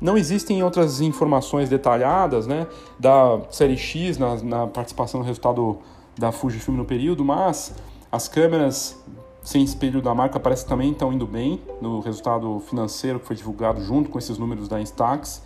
Não 0.00 0.16
existem 0.16 0.62
outras 0.62 1.00
informações 1.00 1.68
detalhadas 1.68 2.46
né, 2.46 2.66
da 2.98 3.40
série 3.50 3.76
X 3.76 4.16
na, 4.16 4.36
na 4.36 4.66
participação 4.66 5.20
no 5.20 5.26
resultado 5.26 5.78
da 6.16 6.32
Fujifilm 6.32 6.76
no 6.76 6.84
período, 6.84 7.24
mas 7.24 7.74
as 8.10 8.28
câmeras 8.28 8.96
sem 9.42 9.62
espelho 9.62 10.00
da 10.00 10.14
marca 10.14 10.40
parece 10.40 10.64
que 10.64 10.70
também 10.70 10.92
estão 10.92 11.12
indo 11.12 11.26
bem 11.26 11.60
no 11.80 12.00
resultado 12.00 12.60
financeiro 12.60 13.20
que 13.20 13.26
foi 13.26 13.36
divulgado 13.36 13.82
junto 13.82 14.08
com 14.08 14.18
esses 14.18 14.38
números 14.38 14.68
da 14.68 14.80
Instax 14.80 15.42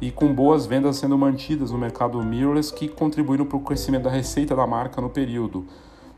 e 0.00 0.10
com 0.10 0.34
boas 0.34 0.66
vendas 0.66 0.96
sendo 0.96 1.16
mantidas 1.16 1.70
no 1.70 1.78
mercado 1.78 2.22
mirrorless 2.22 2.72
que 2.72 2.88
contribuíram 2.88 3.46
para 3.46 3.56
o 3.56 3.60
crescimento 3.60 4.04
da 4.04 4.10
receita 4.10 4.54
da 4.54 4.66
marca 4.66 5.00
no 5.00 5.08
período. 5.08 5.66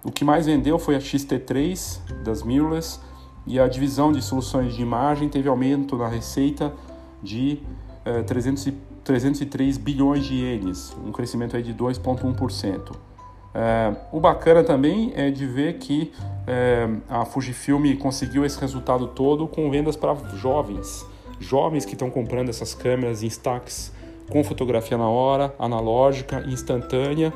O 0.04 0.10
que 0.10 0.24
mais 0.24 0.46
vendeu 0.46 0.78
foi 0.78 0.96
a 0.96 0.98
XT3 0.98 2.22
das 2.22 2.42
mirrorless 2.42 3.00
e 3.46 3.58
a 3.58 3.66
divisão 3.66 4.12
de 4.12 4.22
soluções 4.22 4.74
de 4.74 4.82
imagem 4.82 5.28
teve 5.28 5.48
aumento 5.48 5.96
na 5.96 6.08
receita 6.08 6.72
de 7.22 7.60
eh, 8.04 8.22
300 8.22 8.72
303 9.08 9.78
bilhões 9.78 10.26
de 10.26 10.34
ienes, 10.34 10.94
um 11.02 11.10
crescimento 11.10 11.56
aí 11.56 11.62
de 11.62 11.72
2,1%. 11.72 12.94
É, 13.54 13.96
o 14.12 14.20
bacana 14.20 14.62
também 14.62 15.12
é 15.16 15.30
de 15.30 15.46
ver 15.46 15.78
que 15.78 16.12
é, 16.46 16.86
a 17.08 17.24
Fujifilm 17.24 17.96
conseguiu 17.96 18.44
esse 18.44 18.60
resultado 18.60 19.06
todo 19.06 19.48
com 19.48 19.70
vendas 19.70 19.96
para 19.96 20.14
jovens 20.36 21.06
jovens 21.40 21.84
que 21.84 21.92
estão 21.92 22.10
comprando 22.10 22.48
essas 22.48 22.74
câmeras 22.74 23.22
Instax 23.22 23.92
com 24.28 24.44
fotografia 24.44 24.96
na 24.96 25.08
hora, 25.08 25.54
analógica, 25.58 26.44
instantânea. 26.46 27.32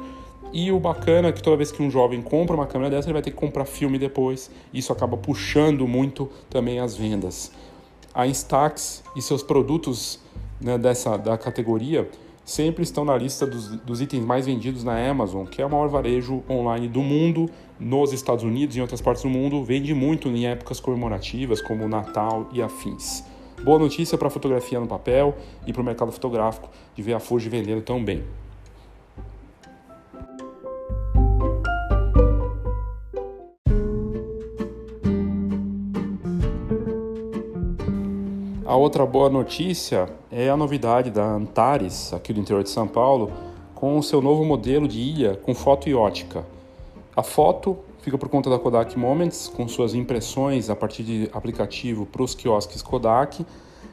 E 0.52 0.70
o 0.70 0.78
bacana 0.78 1.28
é 1.28 1.32
que 1.32 1.42
toda 1.42 1.56
vez 1.56 1.72
que 1.72 1.82
um 1.82 1.90
jovem 1.90 2.20
compra 2.20 2.54
uma 2.54 2.66
câmera 2.66 2.90
dessa, 2.90 3.06
ele 3.06 3.14
vai 3.14 3.22
ter 3.22 3.30
que 3.30 3.36
comprar 3.36 3.64
filme 3.64 3.98
depois. 3.98 4.50
Isso 4.72 4.92
acaba 4.92 5.16
puxando 5.16 5.88
muito 5.88 6.28
também 6.50 6.78
as 6.78 6.94
vendas. 6.94 7.50
A 8.14 8.26
Instax 8.26 9.02
e 9.16 9.22
seus 9.22 9.42
produtos 9.42 10.20
né, 10.60 10.76
dessa 10.76 11.16
da 11.16 11.38
categoria 11.38 12.08
sempre 12.44 12.82
estão 12.82 13.04
na 13.04 13.16
lista 13.16 13.46
dos, 13.46 13.68
dos, 13.80 14.00
itens 14.00 14.24
mais 14.24 14.44
vendidos 14.44 14.84
na 14.84 14.98
Amazon, 15.08 15.46
que 15.46 15.62
é 15.62 15.66
o 15.66 15.70
maior 15.70 15.88
varejo 15.88 16.42
online 16.50 16.88
do 16.88 17.00
mundo, 17.00 17.48
nos 17.78 18.12
Estados 18.12 18.44
Unidos 18.44 18.76
e 18.76 18.78
em 18.78 18.82
outras 18.82 19.00
partes 19.00 19.22
do 19.22 19.30
mundo. 19.30 19.64
Vende 19.64 19.94
muito 19.94 20.28
em 20.28 20.46
épocas 20.46 20.78
comemorativas, 20.78 21.62
como 21.62 21.88
Natal 21.88 22.48
e 22.52 22.60
afins. 22.60 23.24
Boa 23.64 23.78
notícia 23.78 24.18
para 24.18 24.26
a 24.26 24.30
fotografia 24.30 24.80
no 24.80 24.88
papel 24.88 25.36
e 25.64 25.72
para 25.72 25.80
o 25.80 25.84
mercado 25.84 26.10
fotográfico 26.10 26.68
de 26.96 27.00
ver 27.00 27.14
a 27.14 27.20
Fuji 27.20 27.48
vendendo 27.48 27.80
tão 27.80 28.04
bem. 28.04 28.24
A 38.66 38.74
outra 38.74 39.06
boa 39.06 39.30
notícia 39.30 40.08
é 40.28 40.48
a 40.48 40.56
novidade 40.56 41.10
da 41.10 41.22
Antares, 41.22 42.12
aqui 42.12 42.32
do 42.32 42.40
interior 42.40 42.64
de 42.64 42.70
São 42.70 42.88
Paulo, 42.88 43.30
com 43.76 43.96
o 43.96 44.02
seu 44.02 44.20
novo 44.20 44.44
modelo 44.44 44.88
de 44.88 44.98
ilha 44.98 45.36
com 45.36 45.54
foto 45.54 45.88
e 45.88 45.94
ótica. 45.94 46.44
A 47.14 47.22
foto 47.22 47.78
fica 48.02 48.18
por 48.18 48.28
conta 48.28 48.50
da 48.50 48.58
Kodak 48.58 48.98
Moments, 48.98 49.48
com 49.48 49.66
suas 49.66 49.94
impressões 49.94 50.68
a 50.68 50.76
partir 50.76 51.04
de 51.04 51.30
aplicativo 51.32 52.04
para 52.04 52.22
os 52.22 52.34
quiosques 52.34 52.82
Kodak, 52.82 53.46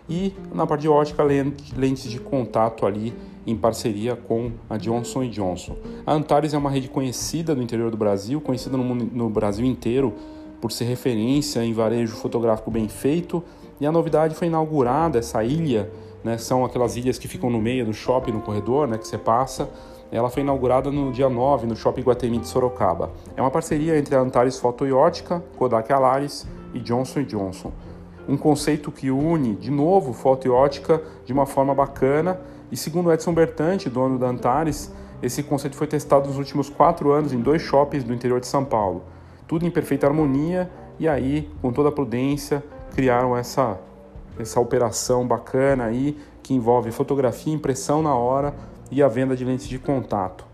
e 0.10 0.34
na 0.54 0.66
parte 0.66 0.82
de 0.82 0.90
ótica, 0.90 1.24
lentes 1.24 2.10
de 2.10 2.20
contato 2.20 2.86
ali 2.86 3.14
em 3.46 3.56
parceria 3.56 4.16
com 4.16 4.52
a 4.68 4.78
Johnson 4.78 5.30
Johnson. 5.30 5.78
A 6.06 6.14
Antares 6.14 6.54
é 6.54 6.58
uma 6.58 6.72
rede 6.72 6.90
conhecida 6.90 7.54
no 7.54 7.62
interior 7.62 7.92
do 7.92 7.98
Brasil, 7.98 8.42
conhecida 8.42 8.76
no, 8.76 8.84
mundo, 8.84 9.08
no 9.14 9.30
Brasil 9.30 9.66
inteiro 9.66 10.14
por 10.60 10.72
ser 10.72 10.86
referência 10.86 11.64
em 11.64 11.72
varejo 11.72 12.16
fotográfico 12.16 12.72
bem 12.72 12.90
feito, 12.90 13.44
e 13.80 13.86
a 13.86 13.92
novidade 13.92 14.34
foi 14.36 14.48
inaugurada 14.48 15.20
essa 15.20 15.44
ilha, 15.44 15.90
né, 16.24 16.38
são 16.38 16.66
aquelas 16.66 16.98
ilhas 16.98 17.18
que 17.18 17.28
ficam 17.28 17.50
no 17.50 17.62
meio 17.62 17.86
do 17.86 17.94
shopping, 17.94 18.32
no 18.32 18.42
corredor, 18.42 18.88
né, 18.88 18.98
que 18.98 19.08
você 19.08 19.18
passa, 19.18 19.70
ela 20.12 20.30
foi 20.30 20.42
inaugurada 20.42 20.90
no 20.90 21.12
dia 21.12 21.30
9 21.30 21.68
no 21.68 21.76
Shopping 21.76 22.02
Guatemi 22.02 22.40
de 22.40 22.48
Sorocaba. 22.48 23.12
É 23.38 23.42
uma 23.42 23.52
parceria 23.52 23.98
entre 23.98 24.16
a 24.16 24.20
Antares 24.20 24.58
Foto 24.58 24.86
e 24.88 24.92
Ótica, 24.92 25.44
Kodak 25.58 25.92
Alaris 25.94 26.48
e 26.74 26.80
Johnson 26.80 27.24
Johnson. 27.24 27.72
Um 28.28 28.38
conceito 28.38 28.92
que 28.92 29.12
une, 29.12 29.56
de 29.56 29.72
novo, 29.72 30.14
foto 30.14 30.46
e 30.46 30.50
ótica 30.50 31.02
de 31.26 31.34
uma 31.34 31.46
forma 31.46 31.74
bacana. 31.74 32.40
E 32.72 32.78
segundo 32.78 33.12
Edson 33.12 33.34
Bertante, 33.34 33.90
dono 33.90 34.20
da 34.20 34.28
Antares, 34.28 34.94
esse 35.22 35.42
conceito 35.42 35.76
foi 35.76 35.88
testado 35.88 36.28
nos 36.28 36.38
últimos 36.38 36.70
quatro 36.70 37.12
anos 37.12 37.34
em 37.34 37.40
dois 37.40 37.62
shoppings 37.62 38.04
do 38.04 38.14
interior 38.14 38.40
de 38.40 38.48
São 38.48 38.64
Paulo. 38.64 39.04
Tudo 39.48 39.66
em 39.66 39.72
perfeita 39.72 40.06
harmonia 40.06 40.70
e 41.00 41.08
aí, 41.08 41.50
com 41.62 41.72
toda 41.72 41.90
a 41.90 41.92
prudência, 41.92 42.64
criaram 42.94 43.36
essa, 43.36 43.80
essa 44.40 44.60
operação 44.60 45.26
bacana 45.26 45.86
aí 45.86 46.18
que 46.44 46.54
envolve 46.54 46.92
fotografia, 46.92 47.54
impressão 47.54 48.02
na 48.02 48.14
hora 48.14 48.54
e 48.92 49.02
a 49.02 49.08
venda 49.08 49.36
de 49.36 49.46
lentes 49.46 49.68
de 49.68 49.80
contato. 49.80 50.46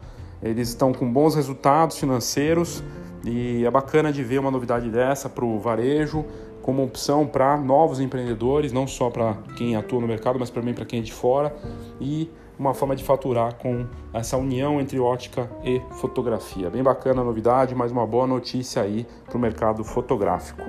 Eles 0.41 0.69
estão 0.69 0.93
com 0.93 1.11
bons 1.11 1.35
resultados 1.35 1.97
financeiros 1.97 2.83
e 3.25 3.65
é 3.65 3.71
bacana 3.71 4.11
de 4.11 4.23
ver 4.23 4.39
uma 4.39 4.51
novidade 4.51 4.89
dessa 4.89 5.27
para 5.27 5.45
o 5.45 5.59
varejo 5.59 6.25
como 6.61 6.83
opção 6.83 7.27
para 7.27 7.57
novos 7.57 7.99
empreendedores, 7.99 8.71
não 8.71 8.87
só 8.87 9.09
para 9.09 9.35
quem 9.55 9.75
atua 9.75 10.01
no 10.01 10.07
mercado, 10.07 10.39
mas 10.39 10.49
também 10.49 10.73
para 10.73 10.83
quem 10.83 10.99
é 10.99 11.01
de 11.03 11.13
fora 11.13 11.55
e 12.01 12.29
uma 12.57 12.73
forma 12.73 12.95
de 12.95 13.03
faturar 13.03 13.55
com 13.55 13.85
essa 14.13 14.35
união 14.37 14.79
entre 14.79 14.99
ótica 14.99 15.49
e 15.63 15.79
fotografia. 15.91 16.69
Bem 16.69 16.81
bacana 16.81 17.21
a 17.21 17.23
novidade, 17.23 17.75
mais 17.75 17.91
uma 17.91 18.07
boa 18.07 18.25
notícia 18.25 18.81
aí 18.81 19.05
para 19.25 19.37
o 19.37 19.39
mercado 19.39 19.83
fotográfico. 19.83 20.63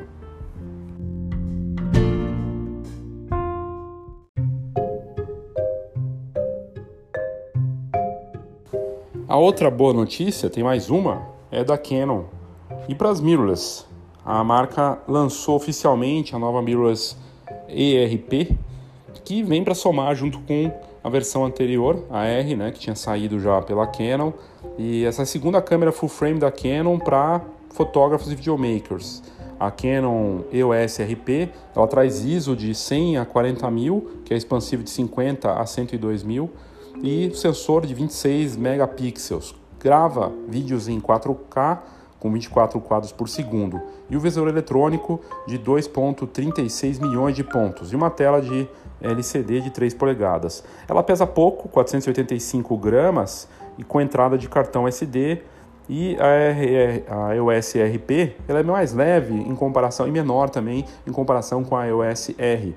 A 9.36 9.38
outra 9.38 9.70
boa 9.70 9.92
notícia, 9.92 10.48
tem 10.48 10.64
mais 10.64 10.88
uma, 10.88 11.28
é 11.50 11.62
da 11.62 11.76
Canon. 11.76 12.22
E 12.88 12.94
para 12.94 13.10
as 13.10 13.20
mirrorless, 13.20 13.84
a 14.24 14.42
marca 14.42 14.98
lançou 15.06 15.56
oficialmente 15.56 16.34
a 16.34 16.38
nova 16.38 16.62
mirrorless 16.62 17.14
ERP, 17.68 18.56
que 19.26 19.42
vem 19.42 19.62
para 19.62 19.74
somar 19.74 20.14
junto 20.14 20.38
com 20.38 20.72
a 21.04 21.10
versão 21.10 21.44
anterior, 21.44 22.02
a 22.08 22.24
R, 22.24 22.56
né, 22.56 22.70
que 22.70 22.78
tinha 22.78 22.96
saído 22.96 23.38
já 23.38 23.60
pela 23.60 23.86
Canon, 23.86 24.32
e 24.78 25.04
essa 25.04 25.26
segunda 25.26 25.60
câmera 25.60 25.92
full 25.92 26.08
frame 26.08 26.40
da 26.40 26.50
Canon 26.50 26.98
para 26.98 27.42
fotógrafos 27.74 28.32
e 28.32 28.34
videomakers. 28.34 29.22
A 29.60 29.70
Canon 29.70 30.44
EOS 30.50 30.98
RP, 31.00 31.50
ela 31.76 31.86
traz 31.86 32.24
ISO 32.24 32.56
de 32.56 32.74
100 32.74 33.18
a 33.18 33.26
40 33.26 33.70
mil, 33.70 34.12
que 34.24 34.32
é 34.32 34.36
expansivo 34.38 34.82
de 34.82 34.88
50 34.88 35.52
a 35.52 35.66
102 35.66 36.22
mil, 36.22 36.50
e 37.02 37.30
sensor 37.34 37.86
de 37.86 37.94
26 37.94 38.56
megapixels. 38.56 39.54
Grava 39.80 40.32
vídeos 40.48 40.88
em 40.88 41.00
4K 41.00 41.78
com 42.18 42.32
24 42.32 42.80
quadros 42.80 43.12
por 43.12 43.28
segundo 43.28 43.80
e 44.08 44.16
o 44.16 44.20
visor 44.20 44.48
eletrônico 44.48 45.20
de 45.46 45.58
2.36 45.58 47.00
milhões 47.00 47.36
de 47.36 47.44
pontos 47.44 47.92
e 47.92 47.96
uma 47.96 48.10
tela 48.10 48.40
de 48.40 48.68
LCD 49.00 49.60
de 49.60 49.70
3 49.70 49.94
polegadas. 49.94 50.64
Ela 50.88 51.02
pesa 51.02 51.26
pouco, 51.26 51.68
485 51.68 52.76
gramas 52.78 53.48
e 53.78 53.84
com 53.84 54.00
entrada 54.00 54.38
de 54.38 54.48
cartão 54.48 54.88
SD 54.88 55.42
e 55.88 56.16
a, 56.18 57.28
a 57.28 57.36
EOS 57.36 57.74
RP 57.74 58.34
ela 58.48 58.60
é 58.60 58.62
mais 58.62 58.92
leve 58.92 59.34
em 59.34 59.54
comparação 59.54 60.08
e 60.08 60.10
menor 60.10 60.50
também 60.50 60.84
em 61.06 61.12
comparação 61.12 61.62
com 61.62 61.76
a 61.76 61.86
EOS 61.86 62.30
R. 62.38 62.74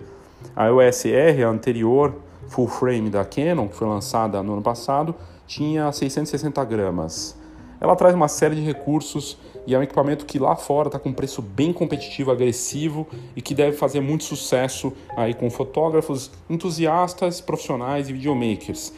A 0.55 0.67
EOS 0.67 1.05
R, 1.05 1.43
anterior 1.43 2.13
full 2.49 2.67
frame 2.67 3.09
da 3.09 3.23
Canon, 3.23 3.67
que 3.67 3.75
foi 3.75 3.87
lançada 3.87 4.43
no 4.43 4.53
ano 4.53 4.61
passado, 4.61 5.15
tinha 5.47 5.91
660 5.91 6.63
gramas. 6.65 7.37
Ela 7.79 7.95
traz 7.95 8.13
uma 8.13 8.27
série 8.27 8.55
de 8.55 8.61
recursos 8.61 9.37
e 9.65 9.73
é 9.73 9.79
um 9.79 9.83
equipamento 9.83 10.25
que 10.25 10.37
lá 10.37 10.55
fora 10.55 10.89
está 10.89 10.99
com 10.99 11.09
um 11.09 11.13
preço 11.13 11.41
bem 11.41 11.71
competitivo, 11.71 12.31
agressivo 12.31 13.07
e 13.35 13.41
que 13.41 13.55
deve 13.55 13.77
fazer 13.77 14.01
muito 14.01 14.25
sucesso 14.25 14.91
aí 15.15 15.33
com 15.33 15.49
fotógrafos 15.49 16.29
entusiastas, 16.49 17.39
profissionais 17.39 18.09
e 18.09 18.13
videomakers. 18.13 18.91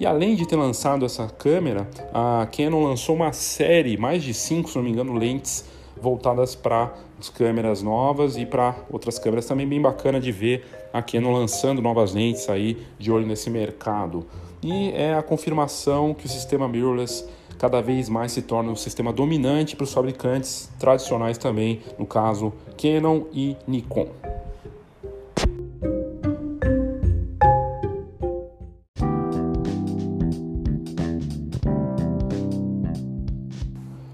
E 0.00 0.06
além 0.06 0.34
de 0.34 0.46
ter 0.46 0.56
lançado 0.56 1.04
essa 1.04 1.28
câmera, 1.28 1.88
a 2.12 2.48
Canon 2.56 2.82
lançou 2.84 3.14
uma 3.14 3.32
série, 3.32 3.98
mais 3.98 4.22
de 4.22 4.32
cinco, 4.32 4.70
se 4.70 4.76
não 4.76 4.82
me 4.82 4.90
engano, 4.90 5.12
lentes 5.12 5.64
voltadas 6.00 6.54
para 6.54 6.92
as 7.20 7.28
câmeras 7.28 7.82
novas 7.82 8.36
e 8.36 8.46
para 8.46 8.74
outras 8.90 9.18
câmeras 9.18 9.46
também 9.46 9.68
bem 9.68 9.80
bacana 9.80 10.18
de 10.18 10.32
ver 10.32 10.81
a 10.92 11.02
lançando 11.32 11.80
novas 11.80 12.12
lentes 12.12 12.48
aí 12.48 12.76
de 12.98 13.10
olho 13.10 13.26
nesse 13.26 13.48
mercado. 13.48 14.26
E 14.62 14.90
é 14.90 15.14
a 15.14 15.22
confirmação 15.22 16.14
que 16.14 16.26
o 16.26 16.28
sistema 16.28 16.68
mirrorless 16.68 17.24
cada 17.58 17.80
vez 17.80 18.08
mais 18.08 18.32
se 18.32 18.42
torna 18.42 18.70
um 18.70 18.76
sistema 18.76 19.12
dominante 19.12 19.76
para 19.76 19.84
os 19.84 19.92
fabricantes 19.92 20.68
tradicionais 20.78 21.38
também, 21.38 21.80
no 21.98 22.06
caso 22.06 22.52
Canon 22.76 23.22
e 23.32 23.56
Nikon. 23.66 24.08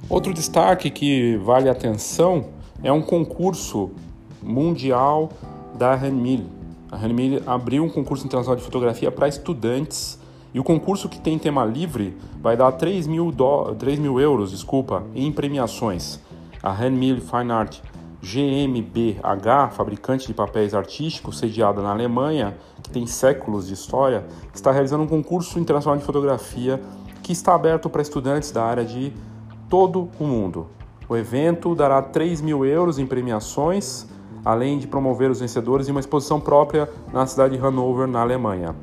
Outro 0.08 0.34
destaque 0.34 0.90
que 0.90 1.36
vale 1.36 1.68
atenção 1.68 2.46
é 2.82 2.90
um 2.90 3.00
concurso 3.00 3.90
mundial 4.42 5.28
da 5.76 5.94
Renmil. 5.94 6.57
A 6.90 6.96
Renmil 6.96 7.42
abriu 7.46 7.84
um 7.84 7.88
concurso 7.88 8.24
internacional 8.24 8.56
de 8.56 8.62
fotografia 8.62 9.10
para 9.10 9.28
estudantes 9.28 10.18
e 10.54 10.58
o 10.58 10.64
concurso 10.64 11.08
que 11.08 11.20
tem 11.20 11.38
tema 11.38 11.64
livre 11.64 12.16
vai 12.40 12.56
dar 12.56 12.72
3 12.72 13.06
mil, 13.06 13.30
do... 13.30 13.74
3 13.74 13.98
mil 13.98 14.18
euros 14.18 14.50
desculpa, 14.50 15.04
em 15.14 15.30
premiações. 15.30 16.18
A 16.62 16.72
Renmil 16.72 17.20
Fine 17.20 17.52
Art 17.52 17.80
GmbH, 18.22 19.70
fabricante 19.72 20.26
de 20.26 20.34
papéis 20.34 20.74
artísticos, 20.74 21.38
sediada 21.38 21.80
na 21.82 21.90
Alemanha, 21.90 22.56
que 22.82 22.90
tem 22.90 23.06
séculos 23.06 23.68
de 23.68 23.74
história, 23.74 24.26
está 24.52 24.72
realizando 24.72 25.04
um 25.04 25.08
concurso 25.08 25.58
internacional 25.58 25.98
de 25.98 26.04
fotografia 26.04 26.80
que 27.22 27.32
está 27.32 27.54
aberto 27.54 27.88
para 27.88 28.02
estudantes 28.02 28.50
da 28.50 28.64
área 28.64 28.84
de 28.84 29.12
todo 29.68 30.08
o 30.18 30.24
mundo. 30.24 30.66
O 31.08 31.16
evento 31.16 31.74
dará 31.74 32.02
3 32.02 32.40
mil 32.40 32.64
euros 32.64 32.98
em 32.98 33.06
premiações, 33.06 34.06
além 34.44 34.78
de 34.78 34.86
promover 34.86 35.30
os 35.30 35.40
vencedores 35.40 35.88
em 35.88 35.90
uma 35.90 36.00
exposição 36.00 36.40
própria 36.40 36.88
na 37.12 37.26
cidade 37.26 37.56
de 37.56 37.62
Hannover, 37.62 38.06
na 38.06 38.20
Alemanha. 38.20 38.74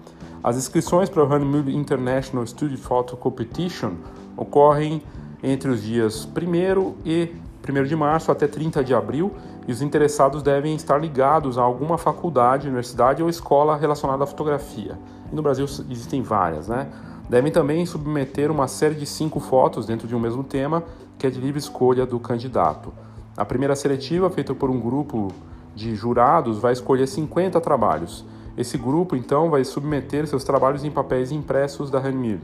As 0.43 0.57
inscrições 0.57 1.09
para 1.09 1.23
o 1.23 1.27
Hannover 1.27 1.73
International 1.73 2.45
Studio 2.45 2.77
Photo 2.77 3.17
Competition 3.17 3.93
ocorrem 4.37 5.01
entre 5.41 5.69
os 5.69 5.81
dias 5.81 6.25
1 6.25 6.95
e 7.05 7.31
1 7.67 7.83
de 7.83 7.95
março 7.95 8.31
até 8.31 8.47
30 8.47 8.83
de 8.83 8.93
abril 8.93 9.31
e 9.67 9.71
os 9.71 9.81
interessados 9.81 10.43
devem 10.43 10.75
estar 10.75 10.99
ligados 10.99 11.57
a 11.57 11.61
alguma 11.63 11.97
faculdade, 11.97 12.67
universidade 12.67 13.23
ou 13.23 13.29
escola 13.29 13.75
relacionada 13.75 14.23
à 14.23 14.27
fotografia. 14.27 14.99
E 15.31 15.35
no 15.35 15.41
Brasil 15.41 15.65
existem 15.65 16.21
várias, 16.21 16.67
né? 16.67 16.87
Devem 17.27 17.51
também 17.51 17.83
submeter 17.85 18.51
uma 18.51 18.67
série 18.67 18.93
de 18.93 19.05
cinco 19.05 19.39
fotos 19.39 19.87
dentro 19.87 20.07
de 20.07 20.15
um 20.15 20.19
mesmo 20.19 20.43
tema, 20.43 20.83
que 21.17 21.25
é 21.25 21.29
de 21.29 21.39
livre 21.39 21.57
escolha 21.57 22.05
do 22.05 22.19
candidato. 22.19 22.93
A 23.37 23.43
primeira 23.43 23.75
seletiva, 23.75 24.29
feita 24.29 24.55
por 24.55 24.69
um 24.69 24.79
grupo 24.79 25.29
de 25.75 25.93
jurados, 25.93 26.57
vai 26.57 26.71
escolher 26.71 27.05
50 27.05 27.59
trabalhos. 27.59 28.23
Esse 28.57 28.77
grupo, 28.77 29.13
então, 29.13 29.49
vai 29.49 29.65
submeter 29.65 30.25
seus 30.25 30.45
trabalhos 30.45 30.85
em 30.85 30.91
papéis 30.91 31.33
impressos 31.33 31.91
da 31.91 31.99
Renmir. 31.99 32.39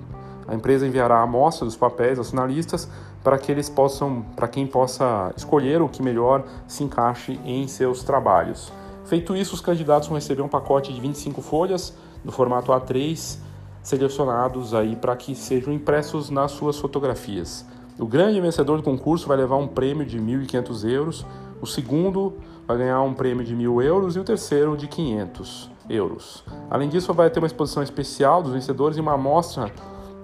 A 0.46 0.54
empresa 0.54 0.86
enviará 0.86 1.20
a 1.20 1.22
amostra 1.22 1.64
dos 1.64 1.78
papéis 1.78 2.18
aos 2.18 2.32
finalistas 2.32 2.90
para 3.24 3.38
que 3.38 3.50
eles 3.50 3.70
possam, 3.70 4.26
para 4.36 4.50
quem 4.50 4.68
possa 4.68 5.32
escolher 5.38 5.82
o 5.82 5.88
que 5.88 6.04
melhor 6.04 6.44
se 6.68 6.84
encaixe 6.84 7.40
em 7.46 7.66
seus 7.70 8.04
trabalhos. 8.04 8.70
Feito 9.06 9.34
isso, 9.34 9.56
os 9.56 9.62
candidatos 9.62 10.10
vão 10.10 10.16
receber 10.16 10.42
um 10.42 10.50
pacote 10.50 10.92
de 10.92 11.00
25 11.00 11.42
folhas 11.42 11.94
no 12.22 12.34
formato 12.34 12.74
A3 12.74 13.38
selecionados 13.82 14.74
aí 14.74 14.98
para 14.98 15.16
que 15.16 15.36
sejam 15.36 15.72
impressos 15.72 16.30
nas 16.30 16.52
suas 16.52 16.78
fotografias. 16.78 17.66
O 18.00 18.06
grande 18.06 18.40
vencedor 18.40 18.78
do 18.78 18.84
concurso 18.84 19.28
vai 19.28 19.38
levar 19.38 19.58
um 19.58 19.68
prêmio 19.68 20.06
de 20.06 20.20
1.500 20.20 20.90
euros, 20.90 21.26
o 21.62 21.68
segundo 21.68 22.34
vai 22.68 22.78
ganhar 22.78 23.02
um 23.02 23.14
prêmio 23.14 23.44
de 23.44 23.56
1.000 23.56 23.84
euros 23.84 24.16
e 24.16 24.20
o 24.20 24.24
terceiro 24.24 24.76
de 24.76 24.88
500 24.88 25.70
euros. 25.90 26.44
Além 26.70 26.90
disso, 26.90 27.14
vai 27.14 27.30
ter 27.30 27.40
uma 27.40 27.48
exposição 27.48 27.84
especial 27.84 28.42
dos 28.42 28.54
vencedores 28.54 28.98
e 28.98 29.02
uma 29.02 29.14
amostra 29.14 29.72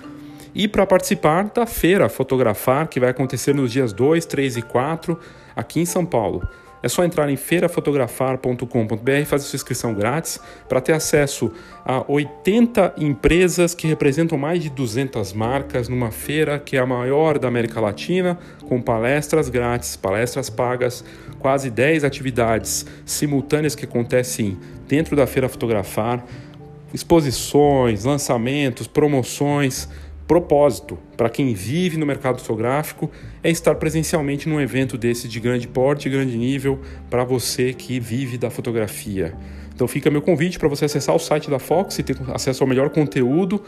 e 0.55 0.67
para 0.67 0.87
participar 0.87 1.51
da 1.53 1.65
feira 1.65 2.07
Fotografar, 2.07 2.87
que 2.87 3.01
vai 3.01 3.09
acontecer 3.09 3.53
nos 3.53 3.71
dias 3.71 3.91
2, 3.91 4.25
3 4.25 4.57
e 4.57 4.61
4 4.61 5.19
aqui 5.55 5.81
em 5.81 5.85
São 5.85 6.05
Paulo. 6.05 6.47
É 6.83 6.89
só 6.89 7.03
entrar 7.03 7.29
em 7.29 7.35
feirafotografar.com.br 7.35 9.11
e 9.21 9.25
fazer 9.25 9.45
sua 9.45 9.57
inscrição 9.57 9.93
grátis 9.93 10.39
para 10.67 10.81
ter 10.81 10.93
acesso 10.93 11.51
a 11.85 12.03
80 12.07 12.95
empresas 12.97 13.75
que 13.75 13.87
representam 13.87 14.37
mais 14.37 14.63
de 14.63 14.69
200 14.69 15.33
marcas 15.33 15.87
numa 15.87 16.11
feira 16.11 16.57
que 16.59 16.77
é 16.77 16.79
a 16.79 16.85
maior 16.85 17.37
da 17.37 17.47
América 17.47 17.79
Latina, 17.79 18.37
com 18.67 18.81
palestras 18.81 19.49
grátis, 19.49 19.95
palestras 19.95 20.49
pagas, 20.49 21.03
quase 21.39 21.69
10 21.69 22.03
atividades 22.03 22.85
simultâneas 23.05 23.75
que 23.75 23.85
acontecem 23.85 24.57
dentro 24.87 25.15
da 25.15 25.27
Feira 25.27 25.47
Fotografar, 25.47 26.25
exposições, 26.93 28.03
lançamentos, 28.03 28.87
promoções 28.87 29.87
propósito 30.31 30.97
para 31.17 31.29
quem 31.29 31.53
vive 31.53 31.97
no 31.97 32.05
mercado 32.05 32.39
fotográfico 32.39 33.11
é 33.43 33.51
estar 33.51 33.75
presencialmente 33.75 34.47
num 34.47 34.61
evento 34.61 34.97
desse 34.97 35.27
de 35.27 35.41
grande 35.41 35.67
porte 35.67 36.09
grande 36.09 36.37
nível 36.37 36.79
para 37.09 37.25
você 37.25 37.73
que 37.73 37.99
vive 37.99 38.37
da 38.37 38.49
fotografia. 38.49 39.33
Então 39.75 39.89
fica 39.89 40.09
meu 40.09 40.21
convite 40.21 40.57
para 40.57 40.69
você 40.69 40.85
acessar 40.85 41.13
o 41.13 41.19
site 41.19 41.49
da 41.49 41.59
Fox 41.59 41.99
e 41.99 42.03
ter 42.03 42.15
acesso 42.33 42.63
ao 42.63 42.69
melhor 42.69 42.91
conteúdo 42.91 43.61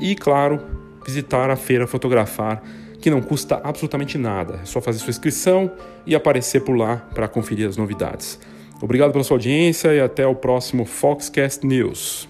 e, 0.00 0.14
claro, 0.14 0.58
visitar 1.04 1.50
a 1.50 1.56
feira 1.56 1.86
Fotografar, 1.86 2.62
que 2.98 3.10
não 3.10 3.20
custa 3.20 3.60
absolutamente 3.62 4.16
nada. 4.16 4.60
É 4.62 4.64
só 4.64 4.80
fazer 4.80 5.00
sua 5.00 5.10
inscrição 5.10 5.70
e 6.06 6.14
aparecer 6.14 6.62
por 6.62 6.78
lá 6.78 6.96
para 7.14 7.28
conferir 7.28 7.68
as 7.68 7.76
novidades. 7.76 8.40
Obrigado 8.80 9.12
pela 9.12 9.22
sua 9.22 9.34
audiência 9.34 9.92
e 9.92 10.00
até 10.00 10.26
o 10.26 10.34
próximo 10.34 10.86
Foxcast 10.86 11.66
News. 11.66 12.26